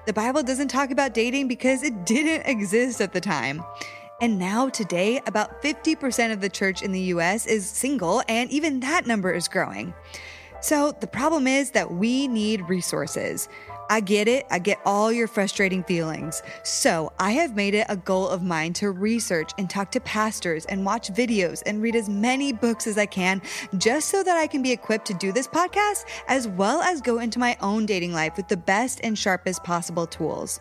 [0.07, 3.63] The Bible doesn't talk about dating because it didn't exist at the time.
[4.23, 8.79] And now, today, about 50% of the church in the US is single, and even
[8.79, 9.93] that number is growing.
[10.61, 13.49] So, the problem is that we need resources.
[13.91, 14.47] I get it.
[14.49, 16.41] I get all your frustrating feelings.
[16.63, 20.67] So, I have made it a goal of mine to research and talk to pastors
[20.67, 23.43] and watch videos and read as many books as I can
[23.77, 27.19] just so that I can be equipped to do this podcast as well as go
[27.19, 30.61] into my own dating life with the best and sharpest possible tools.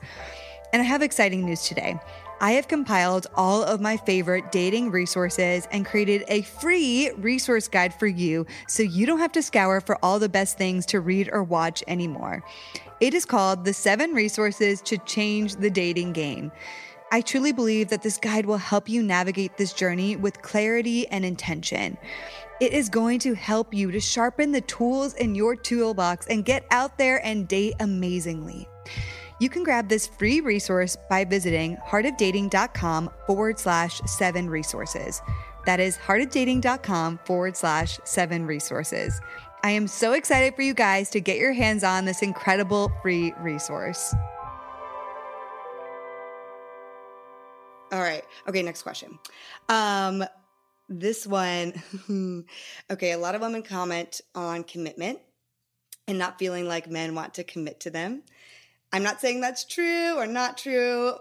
[0.74, 2.00] And I have exciting news today.
[2.43, 7.93] I have compiled all of my favorite dating resources and created a free resource guide
[7.93, 11.30] for you so you don't have to scour for all the best things to read
[11.32, 12.43] or watch anymore.
[12.99, 16.51] It is called The Seven Resources to Change the Dating Game.
[17.12, 21.23] I truly believe that this guide will help you navigate this journey with clarity and
[21.23, 21.95] intention.
[22.60, 26.65] It is going to help you to sharpen the tools in your toolbox and get
[26.71, 28.67] out there and date amazingly.
[29.41, 35.19] You can grab this free resource by visiting heartofdating.com forward slash seven resources.
[35.65, 39.19] That is heartofdating.com forward slash seven resources.
[39.63, 43.34] I am so excited for you guys to get your hands on this incredible free
[43.39, 44.13] resource.
[47.91, 48.23] All right.
[48.47, 49.17] Okay, next question.
[49.69, 50.23] Um,
[50.88, 51.73] this one,
[52.91, 55.17] okay, a lot of women comment on commitment
[56.08, 58.21] and not feeling like men want to commit to them.
[58.93, 61.13] I'm not saying that's true or not true.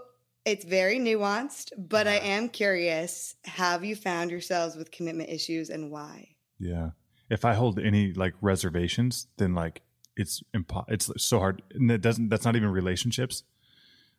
[0.44, 5.90] It's very nuanced, but I am curious have you found yourselves with commitment issues and
[5.90, 6.36] why?
[6.58, 6.90] Yeah.
[7.28, 9.82] If I hold any like reservations, then like
[10.16, 11.62] it's impo- it's so hard.
[11.72, 13.44] And it doesn't that's not even relationships,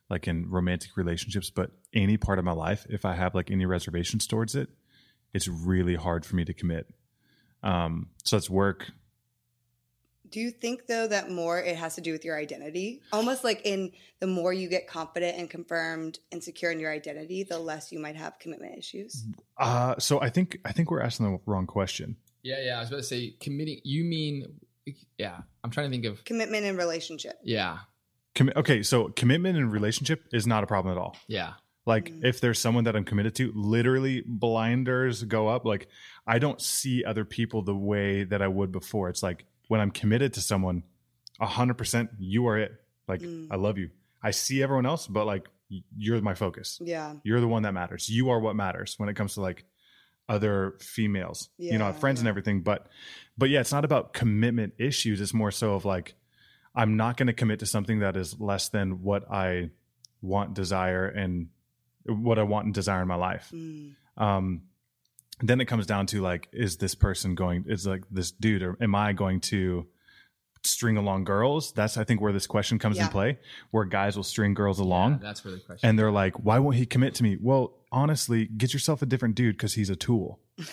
[0.08, 3.66] like in romantic relationships, but any part of my life, if I have like any
[3.66, 4.68] reservations towards it,
[5.34, 6.86] it's really hard for me to commit.
[7.62, 8.92] Um, so it's work.
[10.32, 13.02] Do you think though that more it has to do with your identity?
[13.12, 17.44] Almost like in the more you get confident and confirmed and secure in your identity,
[17.44, 19.24] the less you might have commitment issues.
[19.58, 22.16] Uh, so I think I think we're asking the wrong question.
[22.42, 22.76] Yeah, yeah.
[22.78, 23.80] I was about to say committing.
[23.84, 24.46] You mean?
[25.18, 25.38] Yeah.
[25.62, 26.24] I'm trying to think of.
[26.24, 27.38] Commitment and relationship.
[27.44, 27.78] Yeah,
[28.34, 31.16] Commi- okay, so commitment and relationship is not a problem at all.
[31.28, 31.52] yeah,
[31.86, 32.24] Like Mm.
[32.24, 35.64] if there's someone that I'm committed to, literally blinders go up.
[35.64, 35.86] Like
[36.26, 39.08] I don't see other people the way that I would before.
[39.08, 40.82] It's like when I'm committed to someone,
[41.40, 42.72] a hundred percent, you are it.
[43.08, 43.48] Like Mm.
[43.50, 43.90] I love you.
[44.22, 45.48] I see everyone else, but like
[45.96, 46.78] you're my focus.
[46.82, 47.14] Yeah.
[47.24, 48.08] You're the one that matters.
[48.08, 49.64] You are what matters when it comes to like
[50.28, 51.48] other females.
[51.58, 52.88] you know, have Yeah, friends and everything, but
[53.36, 55.20] but yeah, it's not about commitment issues.
[55.20, 56.14] It's more so of like
[56.74, 59.70] I'm not going to commit to something that is less than what I
[60.22, 61.48] want, desire, and
[62.06, 63.50] what I want and desire in my life.
[63.52, 63.94] Mm.
[64.16, 64.62] Um,
[65.40, 67.64] then it comes down to like, is this person going?
[67.68, 69.86] Is like this dude, or am I going to
[70.64, 71.72] string along girls?
[71.72, 73.38] That's I think where this question comes in play,
[73.70, 75.88] where guys will string girls along, Yeah, that's where the question.
[75.88, 77.36] and they're like, why won't he commit to me?
[77.40, 80.38] Well, honestly, get yourself a different dude because he's a tool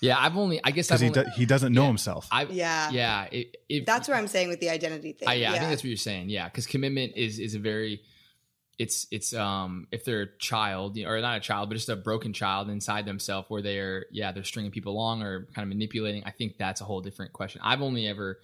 [0.00, 0.60] yeah, I've only.
[0.62, 1.30] I guess I've because he only.
[1.30, 1.88] do, he doesn't know yeah.
[1.88, 2.28] himself.
[2.30, 2.90] I, Yeah.
[2.90, 3.24] yeah.
[3.32, 5.28] It, if, That's what I'm saying with the identity thing.
[5.28, 6.28] I, yeah, I think that's what you're saying.
[6.28, 8.02] Yeah, because commitment is is a very
[8.78, 12.32] it's it's um if they're a child or not a child but just a broken
[12.32, 16.30] child inside themselves where they're yeah they're stringing people along or kind of manipulating i
[16.30, 17.60] think that's a whole different question.
[17.64, 18.40] I've only ever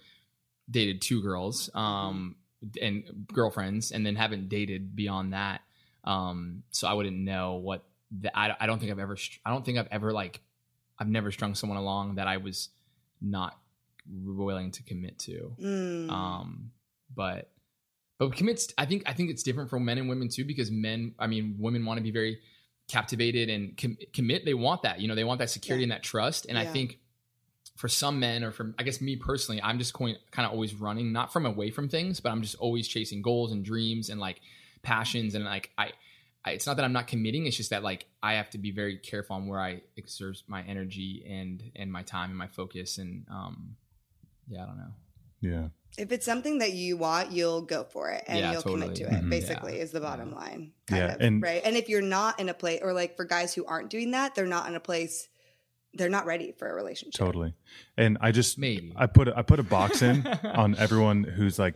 [0.69, 2.35] dated two girls um
[2.81, 5.61] and girlfriends and then haven't dated beyond that.
[6.03, 9.65] Um so i wouldn't know what the, I, I don't think i've ever i don't
[9.65, 10.41] think i've ever like
[10.97, 12.69] i've never strung someone along that i was
[13.21, 13.57] not
[14.09, 15.55] willing to commit to.
[15.61, 16.09] Mm.
[16.09, 16.71] um
[17.13, 17.49] but
[18.21, 21.13] but commits i think i think it's different for men and women too because men
[21.19, 22.39] i mean women want to be very
[22.87, 25.85] captivated and com- commit they want that you know they want that security Yeah.
[25.85, 26.99] and that trust and i think
[27.77, 31.11] for some men or from i guess me personally i'm just kind of always running
[31.11, 34.39] not from away from things but i'm just always chasing goals and dreams and like
[34.83, 35.91] passions and like i
[36.43, 37.45] I, it's not that I'm not committing.
[37.45, 40.63] It's just that like I have to be very careful on where I exert my
[40.63, 42.97] energy and and my time and my focus.
[42.97, 43.75] And um,
[44.47, 44.91] yeah, I don't know.
[45.41, 45.67] Yeah.
[45.97, 49.03] if it's something that you want, you'll go for it and Yeah, you'll commit to
[49.03, 49.19] totally.
[49.19, 49.25] it.
[49.25, 49.29] Mhm.
[49.29, 49.83] Basically, Yeah.
[49.83, 50.71] is the bottom line.
[50.87, 51.61] Kind Yeah, of, and- right.
[51.65, 54.33] And if you're not in a place, or like for guys who aren't doing that,
[54.35, 55.27] they're not in a place.
[55.93, 57.19] They're not ready for a relationship.
[57.19, 57.53] Totally.
[57.97, 58.93] And I just Maybe.
[58.95, 61.75] I put a, I put a box in on everyone who's like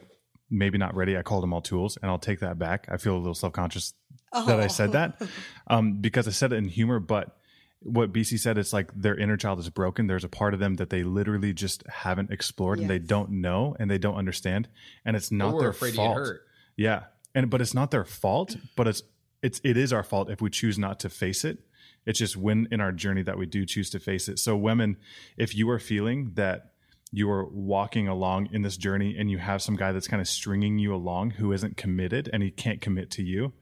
[0.49, 1.17] maybe not ready.
[1.17, 2.87] I called them all tools, and I'll take that back.
[2.89, 3.93] I feel a little self conscious
[4.31, 5.21] that I said that
[5.67, 6.99] um, because I said it in humor.
[7.01, 7.35] But
[7.81, 10.07] what BC said, it's like their inner child is broken.
[10.07, 13.75] There's a part of them that they literally just haven't explored, and they don't know,
[13.79, 14.67] and they don't understand,
[15.05, 16.15] and it's not we're their afraid fault.
[16.15, 16.41] to get hurt.
[16.77, 19.03] Yeah, and but it's not their fault, but it's
[19.41, 21.59] it's it is our fault if we choose not to face it.
[22.05, 24.39] It's just when in our journey that we do choose to face it.
[24.39, 24.97] So women,
[25.37, 26.71] if you are feeling that
[27.11, 30.27] you are walking along in this journey and you have some guy that's kind of
[30.27, 33.53] stringing you along who isn't committed and he can't commit to you,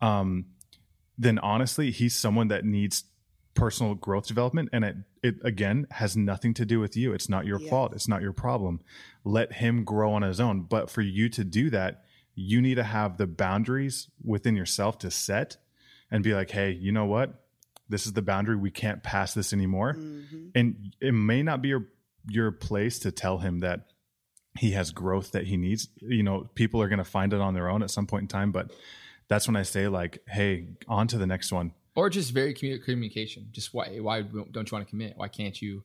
[0.00, 0.46] um,
[1.16, 3.04] then honestly, he's someone that needs
[3.58, 7.12] personal growth development and it, it again has nothing to do with you.
[7.12, 7.92] It's not your fault.
[7.92, 8.80] It's not your problem.
[9.24, 10.62] Let him grow on his own.
[10.62, 15.10] But for you to do that you need to have the boundaries within yourself to
[15.10, 15.56] set
[16.10, 17.34] and be like hey you know what?
[17.88, 18.56] This is the boundary.
[18.56, 19.94] We can't pass this anymore.
[19.94, 20.50] Mhm.
[20.54, 21.86] and it may not be your
[22.28, 23.86] your place to tell him that
[24.58, 25.88] he has growth that he needs.
[26.00, 28.28] You know people are going to find it on their own at some point in
[28.28, 28.70] time but
[29.28, 32.82] that's when i say like hey on to the next one or just very commu-
[32.84, 33.48] communication.
[33.52, 35.12] Just why why don't you want to commit?
[35.16, 35.82] Why can't you?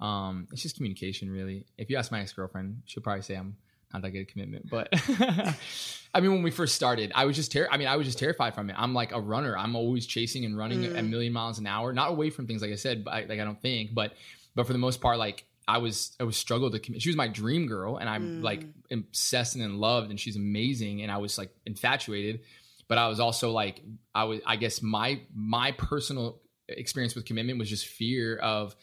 [0.00, 1.66] Um, it's just communication, really.
[1.76, 3.56] If you ask my ex girlfriend, she'll probably say I'm
[3.92, 4.68] not that good at commitment.
[4.70, 4.88] But
[6.14, 8.18] I mean, when we first started, I was just ter- I mean, I was just
[8.18, 8.76] terrified from it.
[8.78, 9.56] I'm like a runner.
[9.58, 10.98] I'm always chasing and running Mm.
[10.98, 13.04] a million miles an hour, not away from things, like I said.
[13.04, 14.12] But I, like I don't think, but
[14.54, 17.02] but for the most part, like I was I was struggled to commit.
[17.02, 18.42] She was my dream girl, and I'm Mm.
[18.42, 22.40] like obsessed and in love, and she's amazing, and I was like infatuated
[22.88, 23.82] but I was also like
[24.14, 28.74] I was I guess my my personal experience with commitment was just fear of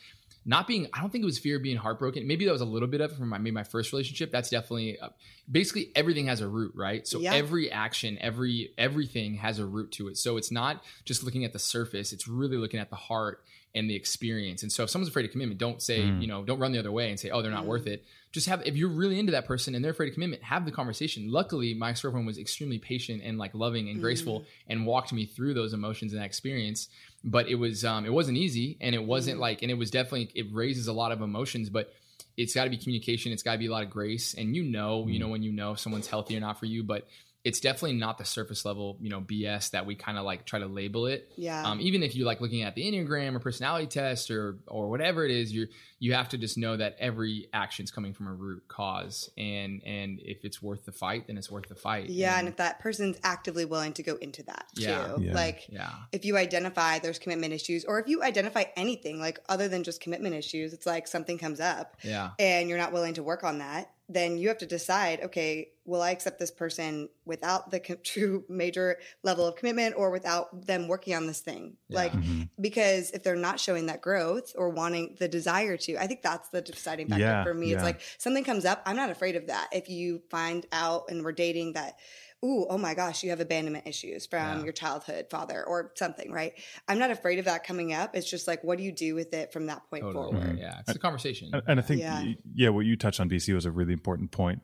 [0.45, 2.27] not being I don't think it was fear of being heartbroken.
[2.27, 4.31] Maybe that was a little bit of it from my maybe my first relationship.
[4.31, 5.09] That's definitely uh,
[5.49, 7.07] basically everything has a root, right?
[7.07, 7.33] So Yeah.
[7.33, 10.17] every action, every everything has a root to it.
[10.17, 13.43] So it's not just looking at the surface, it's really looking at the heart
[13.75, 14.61] and the experience.
[14.63, 16.21] And so if someone's afraid of commitment, don't say, Mm.
[16.21, 17.67] you know, don't run the other way and say, "Oh, they're not Mm.
[17.69, 20.43] worth it." Just have if you're really into that person and they're afraid of commitment,
[20.43, 21.31] have the conversation.
[21.31, 25.53] Luckily, my ex-girlfriend was extremely patient and like loving and graceful and walked me through
[25.53, 26.89] those emotions and that experience.
[27.23, 29.41] But it was um it wasn't easy and it wasn't Mm.
[29.41, 31.93] like and it was definitely it raises a lot of emotions, but
[32.35, 33.31] it's got to be communication.
[33.31, 35.51] It's got to be a lot of grace, and you know, you know when you
[35.51, 36.81] know if someone's healthy or not for you.
[36.83, 37.07] But
[37.43, 40.59] it's definitely not the surface level, you know, BS that we kind of like try
[40.59, 41.29] to label it.
[41.35, 41.63] Yeah.
[41.63, 45.25] Um, even if you're like looking at the enneagram or personality test or or whatever
[45.25, 45.67] it is, you
[45.99, 50.19] you have to just know that every action's coming from a root cause, and and
[50.23, 52.09] if it's worth the fight, then it's worth the fight.
[52.09, 55.15] yeah, and if that person's actively willing to go into that too, Yeah.
[55.17, 55.33] Yeah.
[55.33, 59.67] like yeah, if you identify there's commitment issues, or if you identify anything like other
[59.67, 63.23] than just commitment issues, it's like something comes up yeah, and you're not willing to
[63.23, 67.71] work on that, then you have to decide, okay, will I accept this person without
[67.71, 71.77] the co- true major level of commitment or without them working on this thing?
[71.89, 71.97] Yeah.
[71.97, 72.49] Like, Mhm.
[72.59, 76.49] because if they're not showing that growth or wanting the desire to, I think that's
[76.49, 77.73] the deciding factor Yeah, for me.
[77.73, 79.69] It's like something comes up, I'm not afraid of that.
[79.71, 81.95] If you find out and we're dating that,
[82.43, 84.63] ooh, oh my gosh, you have abandonment issues from Yeah.
[84.63, 86.53] your childhood father or something, right?
[86.87, 88.15] I'm not afraid of that coming up.
[88.15, 90.31] It's just like, what do you do with it from that point totally.
[90.33, 90.59] forward?
[90.59, 91.49] Yeah, it's a conversation.
[91.53, 92.21] And- And I think, Yeah.
[92.21, 92.33] yeah.
[92.53, 94.61] yeah, what you touched on, BC, was a really important point.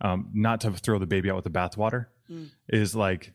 [0.00, 2.50] Um, not to throw the baby out with the bathwater, Mm.
[2.68, 3.32] is like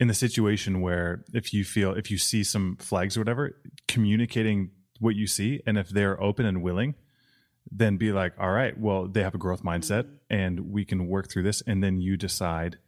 [0.00, 4.70] in the situation where if you feel, if you see some flags or whatever, communicating
[4.98, 6.94] what you see, and if they're open and willing,
[7.70, 11.30] then be like, all right, well, they have a growth mindset, and we can work
[11.30, 12.78] through this, and then you decide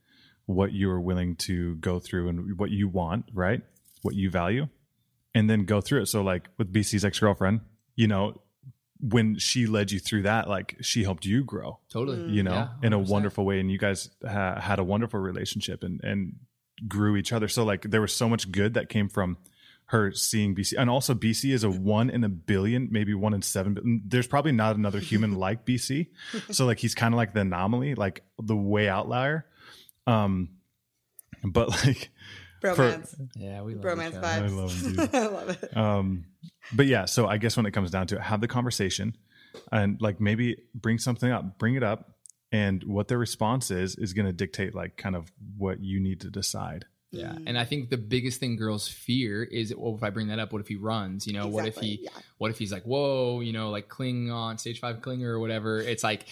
[0.47, 3.63] what you are willing to go through and what you want, right?
[4.03, 4.69] What you value,
[5.35, 6.07] and then go through it.
[6.07, 7.61] So, like with BC's ex girlfriend,
[7.97, 8.41] you know,
[9.01, 12.19] when she led you through that, like she helped you grow, totally.
[12.19, 12.33] Mm.
[12.33, 15.83] you know, Yeah, in a wonderful way, and you guys ha- had a wonderful relationship,
[15.83, 16.35] and and
[16.89, 17.49] grew each other.
[17.49, 19.39] So like there was so much good that came from
[19.87, 20.75] her seeing BC.
[20.79, 23.75] And also BC is a one in a billion, maybe one in seven.
[23.75, 26.09] But there's probably not another human like BC.
[26.51, 29.47] So like he's kind of like the anomaly, like the way outlier.
[30.07, 30.51] Um,
[31.43, 32.11] but like
[32.63, 33.15] Bromance.
[33.37, 34.27] Yeah, we love Bromance each other.
[34.27, 34.57] I vibes.
[34.57, 35.23] love him.
[35.23, 35.77] I love it.
[35.77, 36.25] um
[36.73, 39.15] but yeah so i guess when it comes down to it have the conversation
[39.71, 42.13] and like maybe bring something up bring it up
[42.53, 46.21] and what their response is is going to dictate like kind of what you need
[46.23, 47.45] to decide Yeah, Mm.
[47.49, 50.53] and I think the biggest thing girls fear is, well, if I bring that up,
[50.53, 51.27] what if he runs?
[51.29, 52.11] You know, what if he, yeah.
[52.39, 55.79] what if he's like, whoa, you know, like cling on stage five clinger or whatever?
[55.81, 56.27] It's like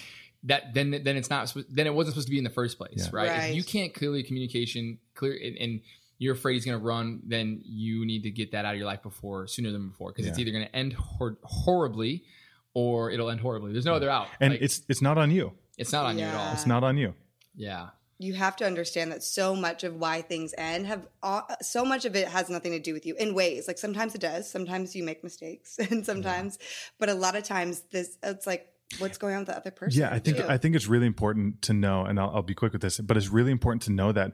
[0.44, 0.74] that.
[0.74, 1.52] Then, then it's not.
[1.70, 3.08] Then it wasn't supposed to be in the first place, Yeah.
[3.12, 3.28] right?
[3.30, 3.50] Right.
[3.50, 5.80] If you can't clearly communication clear, and, and
[6.18, 8.86] you're afraid he's going to run, then you need to get that out of your
[8.86, 12.24] life before sooner than before, because it's either going to end hor- horribly
[12.74, 13.72] or it'll end horribly.
[13.72, 14.28] There's no other out.
[14.40, 16.52] and Like, it's it's not on you it's not on you at all.
[16.52, 17.14] it's not on you
[17.56, 21.84] Yeah, you have to understand that so much of why things end have all, so
[21.84, 24.48] much of it has nothing to do with you in ways like sometimes it does
[24.50, 26.58] sometimes you make mistakes and sometimes
[26.98, 30.00] but a lot of times this it's like what's going on with the other person
[30.00, 30.44] yeah i think too.
[30.48, 33.16] i think it's really important to know and I'll, I'll be quick with this but
[33.16, 34.32] it's really important to know that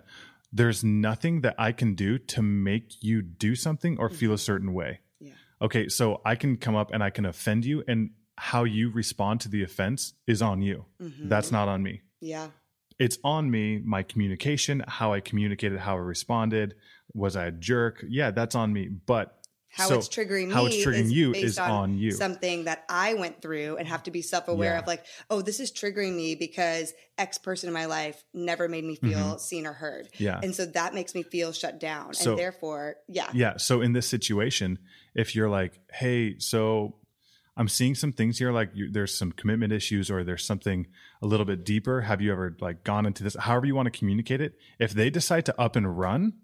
[0.53, 4.73] there's nothing that i can do to make you do something or feel a certain
[4.73, 5.01] way.
[5.21, 5.33] Yeah.
[5.61, 9.41] Okay so i can come up and i can offend you and how you respond
[9.43, 10.85] to the offense is on you.
[11.03, 11.29] Mhm.
[11.29, 12.03] that's not on me.
[12.21, 12.49] Yeah.
[12.99, 16.75] It's on me my communication how i communicated how i responded.
[17.15, 18.05] Was i a jerk?
[18.09, 19.38] Yeah that's on me but
[19.71, 22.11] how so it's triggering me how it's triggering is you based is on you.
[22.11, 24.79] something that i went through and have to be self-aware Yeah.
[24.79, 28.85] of like oh this is triggering me because x person in my life never made
[28.85, 29.39] me feel mm-hmm.
[29.39, 30.09] seen or heard.
[30.19, 30.39] Yeah.
[30.43, 33.31] And so that makes me feel shut down So- and therefore yeah.
[33.33, 34.79] Yeah so in this situation
[35.15, 36.95] if you're like hey so
[37.57, 40.87] i'm seeing some things here like you, there's some commitment issues or there's something
[41.21, 42.03] a little bit deeper.
[42.03, 43.35] Have you ever like gone into this?
[43.35, 46.35] However you want to communicate it if they decide to up and run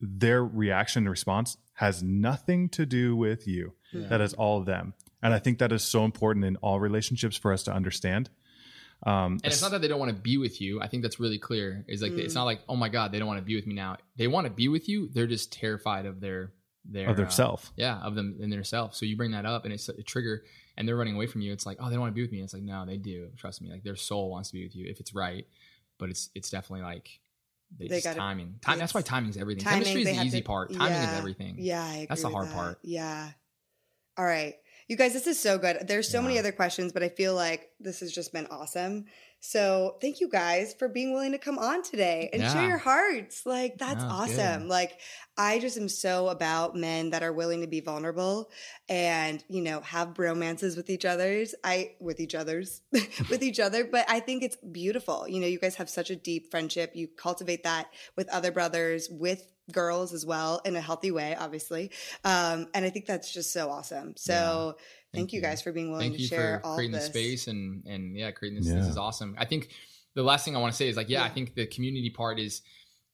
[0.00, 4.08] their reaction and response has nothing to do with you Yeah.
[4.08, 7.36] that is all of them and i think that is so important in all relationships
[7.36, 8.30] for us to understand
[9.04, 10.80] um And it's not that they don't want to be with you.
[10.80, 11.84] I think that's really clear.
[11.86, 12.36] Is like it's Mm.
[12.36, 13.98] not like oh my god they don't want to be with me now.
[14.16, 15.10] They want to be with you.
[15.12, 16.52] They're just terrified of their
[16.86, 18.94] their of their uh, self yeah, of them and their self.
[18.94, 20.44] So you bring that up and it's a trigger,
[20.78, 21.52] and they're running away from you.
[21.52, 22.40] It's like oh they don't want to be with me.
[22.40, 23.28] It's like no they do.
[23.36, 23.68] Trust me.
[23.70, 25.46] Like their soul wants to be with you if it's right,
[25.98, 27.20] but it's it's definitely like
[27.78, 28.58] they, They just gotta- timing.
[28.62, 28.78] Time.
[28.78, 29.64] That's why it's- timing is everything.
[29.64, 30.72] timing, Chemistry is the easy to- part.
[30.72, 31.56] Timing is everything.
[31.58, 32.78] Yeah, I agree That's the hard part.
[32.82, 33.30] Yeah.
[34.16, 34.54] All right.
[34.88, 35.88] You guys, this is so good.
[35.88, 39.06] There's so many other questions, but I feel like this has just been awesome.
[39.40, 43.44] So thank you guys for being willing to come on today and share your hearts.
[43.44, 44.62] Like, that's awesome.
[44.62, 44.68] good.
[44.68, 44.98] Like,
[45.36, 48.50] I just am so about men that are willing to be vulnerable
[48.88, 51.54] and, you know, have bromances with each other's.
[51.64, 52.82] I, with each other's,
[53.30, 53.84] with each other.
[53.84, 55.26] But I think it's beautiful.
[55.28, 56.92] You know, you guys have such a deep friendship.
[56.94, 61.90] You cultivate that with other brothers, with girls as well in a healthy way, obviously.
[62.24, 64.14] Um, and I think that's just so awesome.
[64.16, 64.76] So
[65.12, 65.42] thank, Thank you you.
[65.42, 68.16] guys for being willing Thank to you share for all creating the space and and
[68.16, 68.68] yeah, creating this.
[68.68, 68.80] Yeah.
[68.80, 69.34] This is awesome.
[69.38, 69.70] I think
[70.14, 72.38] the last thing I want to say is like, yeah, I think the community part
[72.38, 72.62] is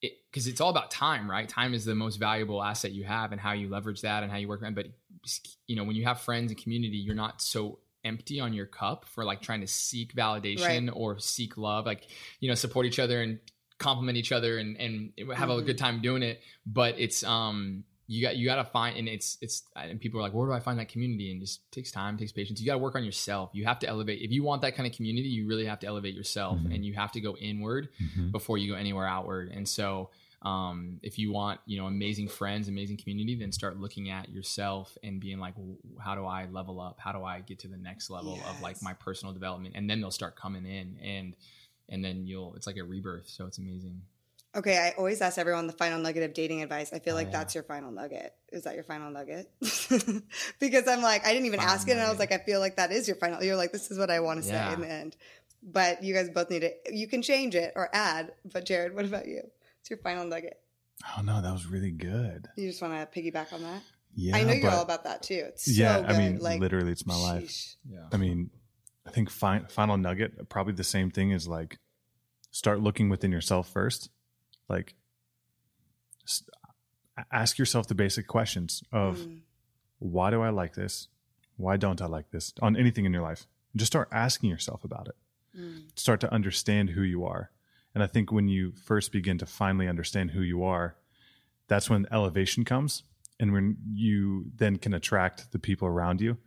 [0.01, 1.49] because it's all about time, right?
[1.49, 4.39] Time is the most valuable asset you have, and how you leverage that and how
[4.39, 4.75] you work around.
[4.75, 4.87] But
[5.67, 9.05] you know, when you have friends and community, you're not so empty on your cup
[9.07, 12.09] for like trying to seek validation or seek love, like
[12.41, 13.39] you know, support each other and
[13.79, 15.67] compliment each other and and have a Mhm.
[15.67, 16.41] good time doing it.
[16.67, 20.25] But it's um you got you got to find and it's it's and people are
[20.25, 22.73] like where do i find that community and just takes time takes patience you got
[22.75, 25.29] to work on yourself you have to elevate if you want that kind of community
[25.29, 26.75] you really have to elevate yourself Mhm.
[26.75, 28.33] and you have to go inward Mhm.
[28.33, 30.11] before you go anywhere outward and so
[30.43, 34.99] um, if you want you know amazing friends amazing community then start looking at yourself
[35.05, 35.55] and being like
[36.01, 38.83] how do i level up how do i get to the next level of like
[38.83, 41.37] my personal development and then they'll start coming in and
[41.89, 44.03] and then you'll it's like a rebirth so it's amazing
[44.55, 46.93] Okay, I always ask everyone the final nugget of dating advice.
[46.93, 47.39] I feel Oh, like yeah.
[47.39, 48.35] that's your final nugget.
[48.53, 49.51] Is that your final nugget?
[50.61, 52.61] because I'm like, I didn't even Final ask it, and I was like, I feel
[52.61, 53.43] like that is your final.
[53.43, 55.17] You're like, this is what I want to say in the end.
[55.63, 56.87] But you guys both need it.
[56.93, 58.33] You can change it or add.
[58.53, 59.41] But Jarod, what about you?
[59.81, 60.61] It's your final nugget.
[61.17, 63.81] oh no that was really good You just want to piggyback on that?
[64.15, 65.45] yeah I know you're but- all about that too.
[65.49, 66.11] It's so yeah good.
[66.11, 68.51] i mean like, literally it's my life yeah I mean,
[69.07, 71.79] I think fi- final nugget probably the same thing is like
[72.51, 74.11] start looking within yourself first.
[74.69, 74.95] Like
[76.27, 76.45] s-
[77.31, 79.41] ask yourself the basic questions of Mm.
[79.99, 81.09] why do I like this?
[81.57, 82.53] Why don't I like this?
[82.63, 83.47] On anything in your life.
[83.77, 85.17] Just start asking yourself about it.
[85.59, 85.99] Mm.
[85.99, 87.51] Start to understand who you are.
[87.95, 90.97] And I think when you first begin to finally understand who you are,
[91.69, 93.03] that's when elevation comes
[93.41, 96.39] and when you then can attract the people around you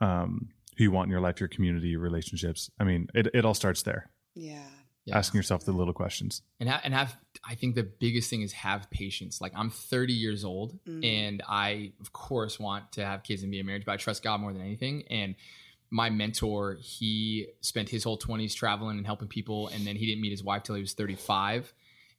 [0.00, 0.48] um,
[0.80, 2.70] who you want in your life, your community, your relationships.
[2.80, 4.10] I mean, it, it all starts there.
[4.34, 4.62] Yeah.
[5.06, 5.16] Yeah.
[5.16, 6.42] asking yourself the little questions.
[6.58, 9.40] and have, and have I think the biggest thing is have patience.
[9.40, 11.04] Like I'm 30 years old Mm.
[11.04, 14.22] and I of course want to have kids and be in marriage, but I trust
[14.22, 15.04] God more than anything.
[15.10, 15.34] And
[15.90, 20.20] my mentor, he spent his whole 20s traveling and helping people and then he didn't
[20.22, 21.72] meet his wife till he was 35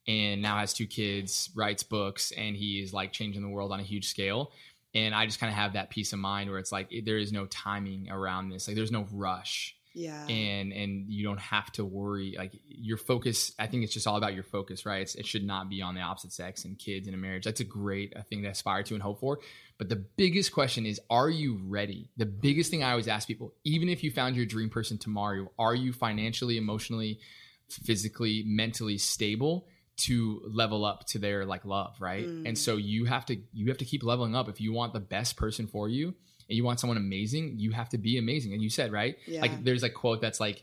[0.08, 3.78] and now has two kids, writes books and he is like changing the world on
[3.78, 4.50] a huge scale.
[4.94, 7.32] And I just kind of have that peace of mind where it's like there is
[7.32, 8.66] no timing around this.
[8.66, 9.74] Like there's no rush.
[9.94, 10.26] Yeah.
[10.26, 14.16] and and you don't have to worry like your focus i think it's just all
[14.16, 15.02] about your focus right?
[15.02, 17.44] It's, it should not be on the opposite sex and kids and a marriage.
[17.44, 19.40] That's a great uh, thing to aspire to and hope for.
[19.76, 22.08] But the biggest question is are you ready?
[22.16, 25.50] The biggest thing i always ask people even if you found your dream person tomorrow
[25.58, 27.20] are you financially emotionally
[27.68, 29.66] physically mentally stable
[30.06, 30.16] to
[30.62, 32.46] level up to their like love right Mm.
[32.48, 35.00] and so you have to you have to keep leveling up if you want the
[35.16, 36.06] best person for you
[36.48, 39.40] and you want someone amazing you have to be amazing and you said right Yeah.
[39.42, 40.62] like there's a quote that's like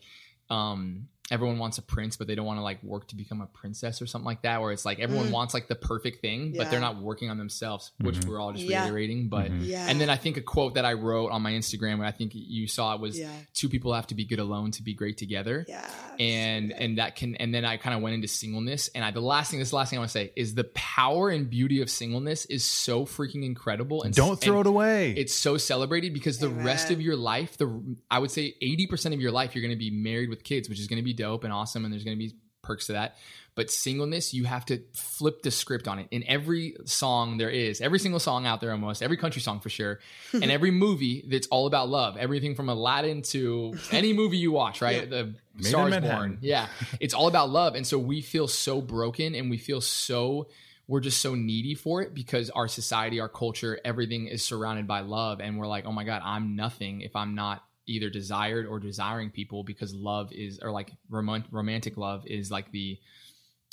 [0.49, 3.45] um everyone wants a prince but they don't want to like work to become a
[3.47, 5.31] princess or something like that where it's like everyone Mm.
[5.31, 8.27] wants like the perfect thing but they're not working on themselves which Mhm.
[8.27, 8.83] we're all just Yeah.
[8.83, 9.65] reiterating but Mhm.
[9.67, 9.87] yeah.
[9.87, 12.31] and then i think a quote that i wrote on my instagram where i think
[12.33, 13.29] you saw it was yeah.
[13.53, 15.87] two people have to be good alone to be great together Yeah.
[16.19, 19.21] and and that can and then I kind of went into singleness and I the
[19.21, 21.89] last thing this last thing I want to say is the power and beauty of
[21.89, 25.11] singleness is so freaking incredible and Don't throw and it away.
[25.13, 29.13] It's so celebrated because the rest of your life, the I would say eighty percent
[29.15, 31.13] of your life, you're going to be married with kids, which is going to be
[31.19, 33.17] dope and awesome, and there's going to be perks to that.
[33.55, 36.07] But singleness, you have to flip the script on it.
[36.11, 39.69] In every song there is, every single song out there almost, every country song for
[39.69, 39.99] sure,
[40.33, 42.15] and every movie that's all about love.
[42.15, 45.03] Everything from Aladdin to any movie you watch, right?
[45.03, 45.23] Yeah.
[45.23, 46.17] The Made Star in is Manhattan.
[46.17, 46.37] Born.
[46.41, 46.67] Yeah.
[46.99, 47.75] It's all about love.
[47.75, 50.47] And so we feel so broken and we feel so
[50.87, 55.01] we're just so needy for it because our society, our culture, everything is surrounded by
[55.01, 55.39] love.
[55.39, 59.29] And we're like, oh my God, I'm nothing if I'm not either desired or desiring
[59.31, 62.97] people because love is or like romant- romantic love is like the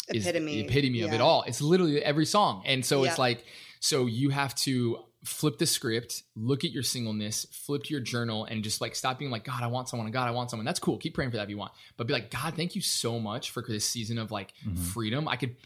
[0.09, 0.55] Epitome.
[0.55, 1.43] the epitome of it all.
[1.47, 2.63] It's literally every song.
[2.65, 3.45] And so it's like,
[3.81, 8.45] so you have to flip the script, look at your singleness, flip to your journal,
[8.45, 10.09] and just like stop being like, God, I want someone.
[10.13, 10.65] God, I want someone.
[10.65, 10.97] That's cool.
[10.99, 11.73] Keep praying for that if you want.
[11.97, 14.79] But be like, God, thank you so much for this season of like Mhm.
[14.79, 15.27] freedom.
[15.27, 15.57] I could,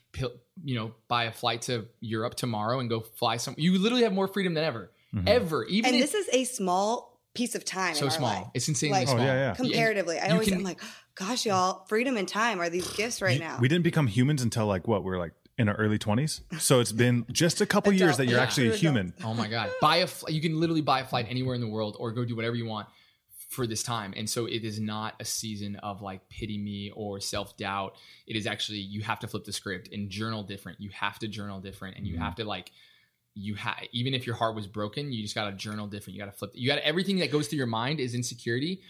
[0.65, 3.55] you know, buy a flight to Europe tomorrow and go fly some.
[3.59, 5.29] You literally have more freedom than ever, Mhm.
[5.29, 5.67] ever.
[5.67, 8.47] Even And if this is a small piece of time so in our small, life.
[8.55, 9.25] it's insanely Like- Oh, small.
[9.25, 9.55] yeah, yeah.
[9.55, 10.81] Comparatively, I always can- I'm like,
[11.15, 13.59] gosh, y'all, freedom and time are these gifts right You- now.
[13.61, 15.05] We didn't become humans until like what?
[15.05, 16.41] We're like in our early 20s.
[16.61, 18.43] So it's been just a couple years that you're yeah.
[18.43, 19.13] actually a human.
[19.23, 19.71] Oh my god!
[19.81, 22.25] Buy a fl- you can literally buy a flight anywhere in the world or go
[22.25, 22.89] do whatever you want
[23.51, 24.15] for this time.
[24.17, 27.97] And so it is not a season of like pity me or self doubt.
[28.27, 30.81] It is actually you have to flip the script and journal different.
[30.81, 32.21] You have to journal different, and you Mhm.
[32.21, 32.71] have to like
[33.35, 36.17] you have even if your heart was broken, you just got to journal different.
[36.17, 36.51] You got to flip.
[36.55, 38.81] You got everything that goes through your mind is insecurity.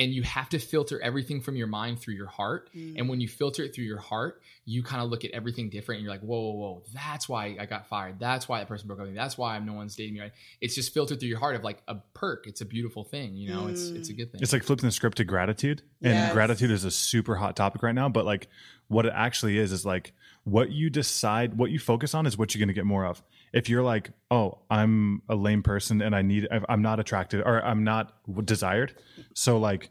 [0.00, 2.70] And you have to filter everything from your mind through your heart.
[2.72, 2.98] Mm.
[2.98, 5.98] And when you filter it through your heart, you kind of look at everything different
[5.98, 8.20] and you're like, whoa, whoa, whoa, that's why I got fired.
[8.20, 9.16] That's why that person broke up with me.
[9.16, 10.20] That's why I'm no one's dating me.
[10.20, 10.32] Right?
[10.60, 12.46] It's just filtered through your heart of like a perk.
[12.46, 13.34] It's a beautiful thing.
[13.34, 14.18] You know, it's it's a mm.
[14.18, 14.42] good thing.
[14.42, 15.80] It's like flipping the script to gratitude.
[16.02, 16.32] And Yes.
[16.34, 18.10] gratitude is a super hot topic right now.
[18.10, 18.48] But like
[18.88, 20.12] what it actually is, is like
[20.44, 23.22] what you decide, what you focus on is what you're going to get more of.
[23.54, 27.64] If you're like, oh, I'm a lame person and I need, I'm not attracted or
[27.64, 28.12] I'm not
[28.44, 28.94] desired.
[29.34, 29.88] So like,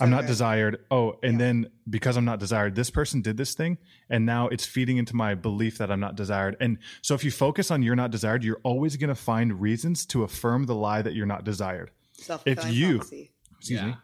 [0.00, 0.28] I'm not good.
[0.28, 0.84] desired.
[0.90, 3.78] Oh, and then because I'm not desired, this person did this thing,
[4.08, 6.56] and now it's feeding into my belief that I'm not desired.
[6.60, 10.06] And so, if you focus on you're not desired, you're always going to find reasons
[10.06, 11.90] to affirm the lie that you're not desired.
[12.14, 13.32] Self-fulfilling you- prophecy.
[13.58, 13.86] Excuse Yeah.
[13.86, 13.94] me.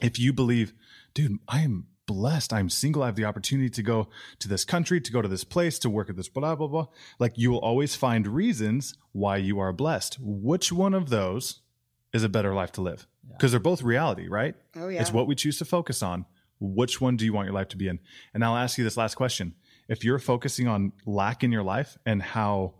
[0.00, 0.72] If you believe,
[1.14, 2.52] dude, I am blessed.
[2.52, 3.02] I'm single.
[3.02, 4.08] I have the opportunity to go
[4.40, 6.86] to this country, to go to this place, to work at this blah blah blah.
[7.18, 10.18] Like you will always find reasons why you are blessed.
[10.20, 11.60] Which one of those
[12.12, 13.06] is a better life to live?
[13.30, 14.54] Because they're both reality, right?
[14.76, 15.00] Oh yeah.
[15.00, 16.26] It's what we choose to focus on.
[16.60, 17.98] Which one do you want your life to be in?
[18.34, 19.54] And I'll ask you this last question.
[19.88, 22.74] If you're focusing on lack in your life and how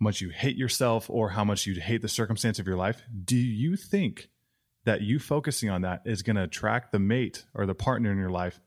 [0.00, 3.36] much you hate yourself or how much you hate the circumstance of your life, do
[3.36, 4.30] you think
[4.84, 8.18] that you focusing on that is going to attract the mate or the partner in
[8.18, 8.60] your life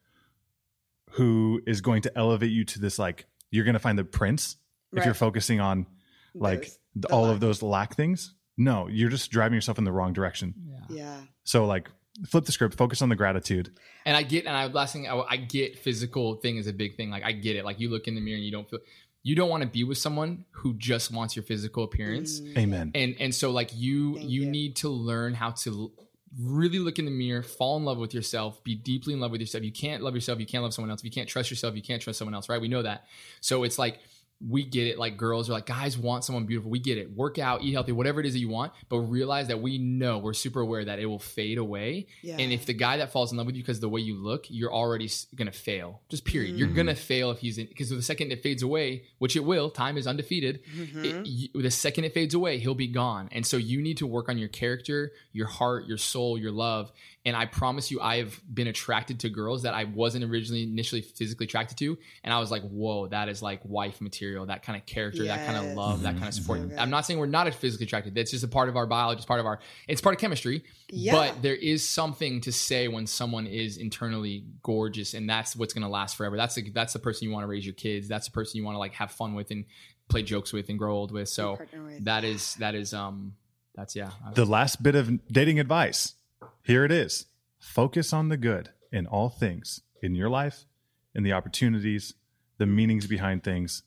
[1.11, 4.57] who is going to elevate you to this like you're going to find the prince
[4.93, 5.87] if you're focusing on
[6.35, 7.31] like Those- the- the all lack.
[7.33, 8.35] of those lack things?
[8.57, 10.53] No, you're just driving yourself in the wrong direction.
[10.65, 10.95] yeah.
[10.95, 11.17] Yeah.
[11.43, 11.89] So like
[12.27, 13.71] flip the script, focus on the gratitude.
[14.05, 16.95] And I get, and I last thing, I, I get physical thing is a big
[16.95, 17.09] thing.
[17.09, 17.65] Like I get it.
[17.65, 18.79] Like you look in the mirror and you don't feel,
[19.23, 22.39] you don't want to be with someone who just wants your physical appearance.
[22.41, 22.57] Mm.
[22.57, 22.91] Amen.
[22.93, 24.49] and and so like you Thank you you.
[24.49, 25.91] need to learn how to
[26.39, 29.39] really look in the mirror fall in love with yourself be deeply in love with
[29.39, 31.75] yourself you can't love yourself you can't love someone else if you can't trust yourself
[31.75, 33.05] you can't trust someone else right we know that
[33.39, 33.99] so it's like
[34.45, 34.99] we get it.
[34.99, 36.69] Like girls are like, guys want someone beautiful.
[36.69, 37.11] We get it.
[37.15, 38.73] Work out, eat healthy, whatever it is that you want.
[38.89, 42.07] But realize that we know we're super aware that it will fade away.
[42.21, 42.37] Yeah.
[42.37, 44.15] And if the guy that falls in love with you because of the way you
[44.15, 46.01] look, you're already gonna fail.
[46.09, 46.57] Just period.
[46.57, 46.77] You're mm-hmm.
[46.77, 49.97] gonna fail if he's in because the second it fades away, which it will, time
[49.97, 50.61] is undefeated.
[50.65, 51.21] It, mm-hmm.
[51.25, 53.29] you, the second it fades away, he'll be gone.
[53.31, 56.91] And so you need to work on your character, your heart, your soul, your love.
[57.25, 61.01] And I promise you, I have been attracted to girls that I wasn't originally initially
[61.01, 64.45] physically attracted to, and I was like, "Whoa, that is like wife material.
[64.47, 65.77] That kind of character, that kind of Yes.
[65.77, 66.77] love, that kind of support." So good.
[66.77, 68.13] I'm not saying we're not physically attracted.
[68.13, 69.19] That's just a part of our biology.
[69.19, 69.59] It's part of our.
[69.87, 70.65] It's part of chemistry.
[70.89, 71.13] Yeah.
[71.13, 75.83] But there is something to say when someone is internally gorgeous, and that's what's going
[75.83, 76.35] to last forever.
[76.35, 78.09] That's the, that's the person you want to raise your kids.
[78.09, 79.63] That's the person you want to like have fun with and
[80.09, 81.29] play jokes with and grow old with.
[81.29, 82.03] So with.
[82.03, 83.35] that is that is um
[83.75, 84.11] that's yeah.
[84.27, 86.15] I- The last bit of dating advice.
[86.63, 87.25] Here it is.
[87.59, 90.65] Focus on the good in all things in your life,
[91.13, 92.13] in the opportunities,
[92.57, 93.83] the meanings behind things.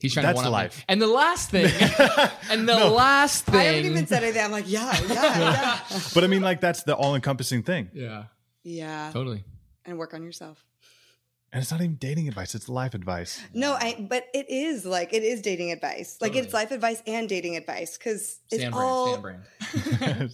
[0.00, 0.84] He's trying That's to one life.
[0.88, 1.66] And the last thing,
[2.50, 4.42] and the last thing, I haven't even said anything.
[4.42, 5.80] I'm like, yeah, yeah, yeah.
[6.14, 7.88] But I mean, like, that's the all encompassing thing.
[7.92, 8.24] yeah,
[8.64, 9.10] yeah.
[9.12, 9.44] totally.
[9.84, 10.64] And work on yourself.
[11.52, 13.42] And it's not even dating advice, it's life advice.
[13.52, 14.06] No, I.
[14.08, 16.16] But it is like it is dating advice.
[16.18, 16.46] Like Totally.
[16.46, 19.42] it's life advice and dating advice because it's Stand brand, all stand brand.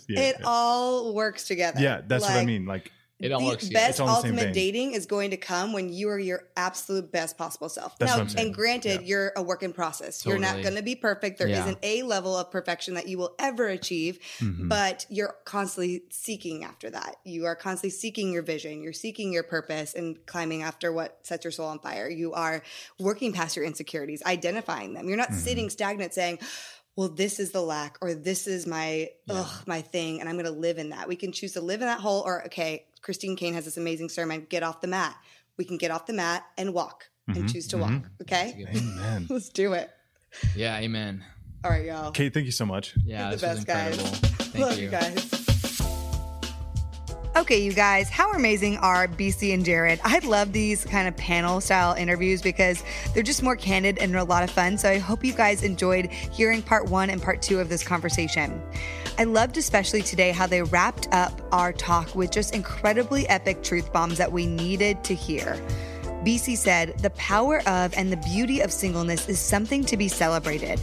[0.08, 0.46] yeah, it yeah.
[0.46, 1.80] all works together.
[1.80, 2.66] Yeah, that's what I mean.
[2.66, 3.68] Like, It all the works.
[3.68, 6.18] best It's all in the same ultimate dating is going to come when you are
[6.18, 7.98] your absolute best possible self.
[7.98, 8.46] That's now, what I'm saying.
[8.46, 9.06] and granted, Yeah.
[9.06, 10.24] you're a work in process.
[10.24, 11.38] You're not going to be perfect.
[11.38, 11.64] There Yeah.
[11.64, 14.68] not a level of perfection that you will ever achieve, mhm.
[14.68, 17.16] but you're constantly seeking after that.
[17.24, 18.82] You are constantly seeking your vision.
[18.82, 22.08] You're seeking your purpose and climbing after what sets your soul on fire.
[22.08, 22.62] You are
[23.00, 25.08] working past your insecurities, identifying them.
[25.08, 25.38] You're not Mm-hmm.
[25.40, 26.38] sitting stagnant saying,
[26.96, 30.46] well, this is the lack, or this is my ugh, my thing, and I'm going
[30.46, 31.06] to live in that.
[31.06, 34.08] We can choose to live in that hole, or okay, Christine Caine has this amazing
[34.08, 35.16] sermon: get off the mat.
[35.56, 37.40] We can get off the mat and walk, Mm-hmm.
[37.40, 38.02] and choose to walk.
[38.22, 39.26] Okay, amen.
[39.30, 39.90] let's do it.
[40.56, 41.24] Yeah, amen.
[41.64, 42.10] All right, y'all.
[42.12, 42.94] Kate, thank you so much.
[43.04, 43.96] Yeah, You're the best, guys.
[44.00, 44.84] Thank Love you.
[44.84, 45.34] you guys.
[47.36, 50.00] Okay, you guys, how amazing are BC and Jarod?
[50.02, 52.82] I love these kind of panel style interviews because
[53.14, 54.76] they're just more candid and a lot of fun.
[54.76, 58.60] So I hope you guys enjoyed hearing part one and part two of this conversation.
[59.18, 63.92] I loved especially today how they wrapped up our talk with just incredibly epic truth
[63.92, 65.60] bombs that we needed to hear.
[66.22, 70.80] BC said, The power of and the beauty of singleness is something to be celebrated.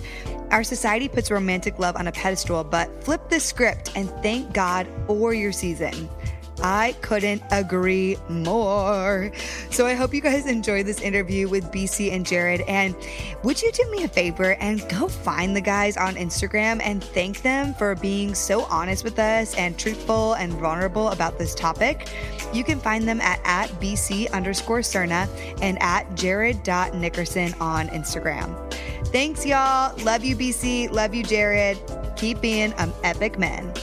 [0.52, 4.86] Our society puts romantic love on a pedestal, but flip the script and thank God
[5.08, 6.10] for your season.
[6.62, 9.32] I couldn't agree more.
[9.70, 12.64] So I hope you guys enjoyed this interview with BC and Jarod.
[12.68, 12.96] And
[13.44, 17.42] would you do me a favor and go find the guys on Instagram and thank
[17.42, 22.10] them for being so honest with us and truthful and vulnerable about this topic?
[22.54, 25.28] You can find them at, at BC underscore Serna
[25.62, 28.74] and at Jarod.Nickerson on Instagram.
[29.08, 29.96] Thanks, y'all.
[30.04, 30.92] Love you, BC.
[30.92, 31.78] Love you, Jarod.
[32.18, 33.74] Keep being an epic man.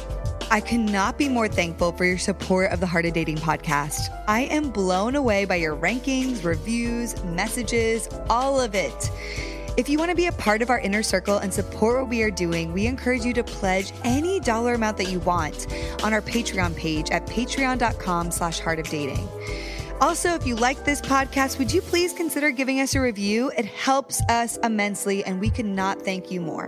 [0.53, 4.15] I cannot be more thankful for your support of the Heart of Dating podcast.
[4.29, 9.11] I am blown away by your rankings, reviews, messages, all of it.
[9.79, 12.23] If you want to be a part of our inner circle and support what we
[12.23, 15.69] are doing, we encourage you to pledge any dollar amount that you want
[16.05, 19.27] on our Patreon page at patreon.com slash heart of dating.
[20.03, 23.51] Also, if you like this podcast, would you please consider giving us a review?
[23.57, 26.67] It helps us immensely, and we cannot thank you more.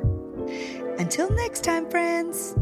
[0.98, 2.54] Until next time, friends.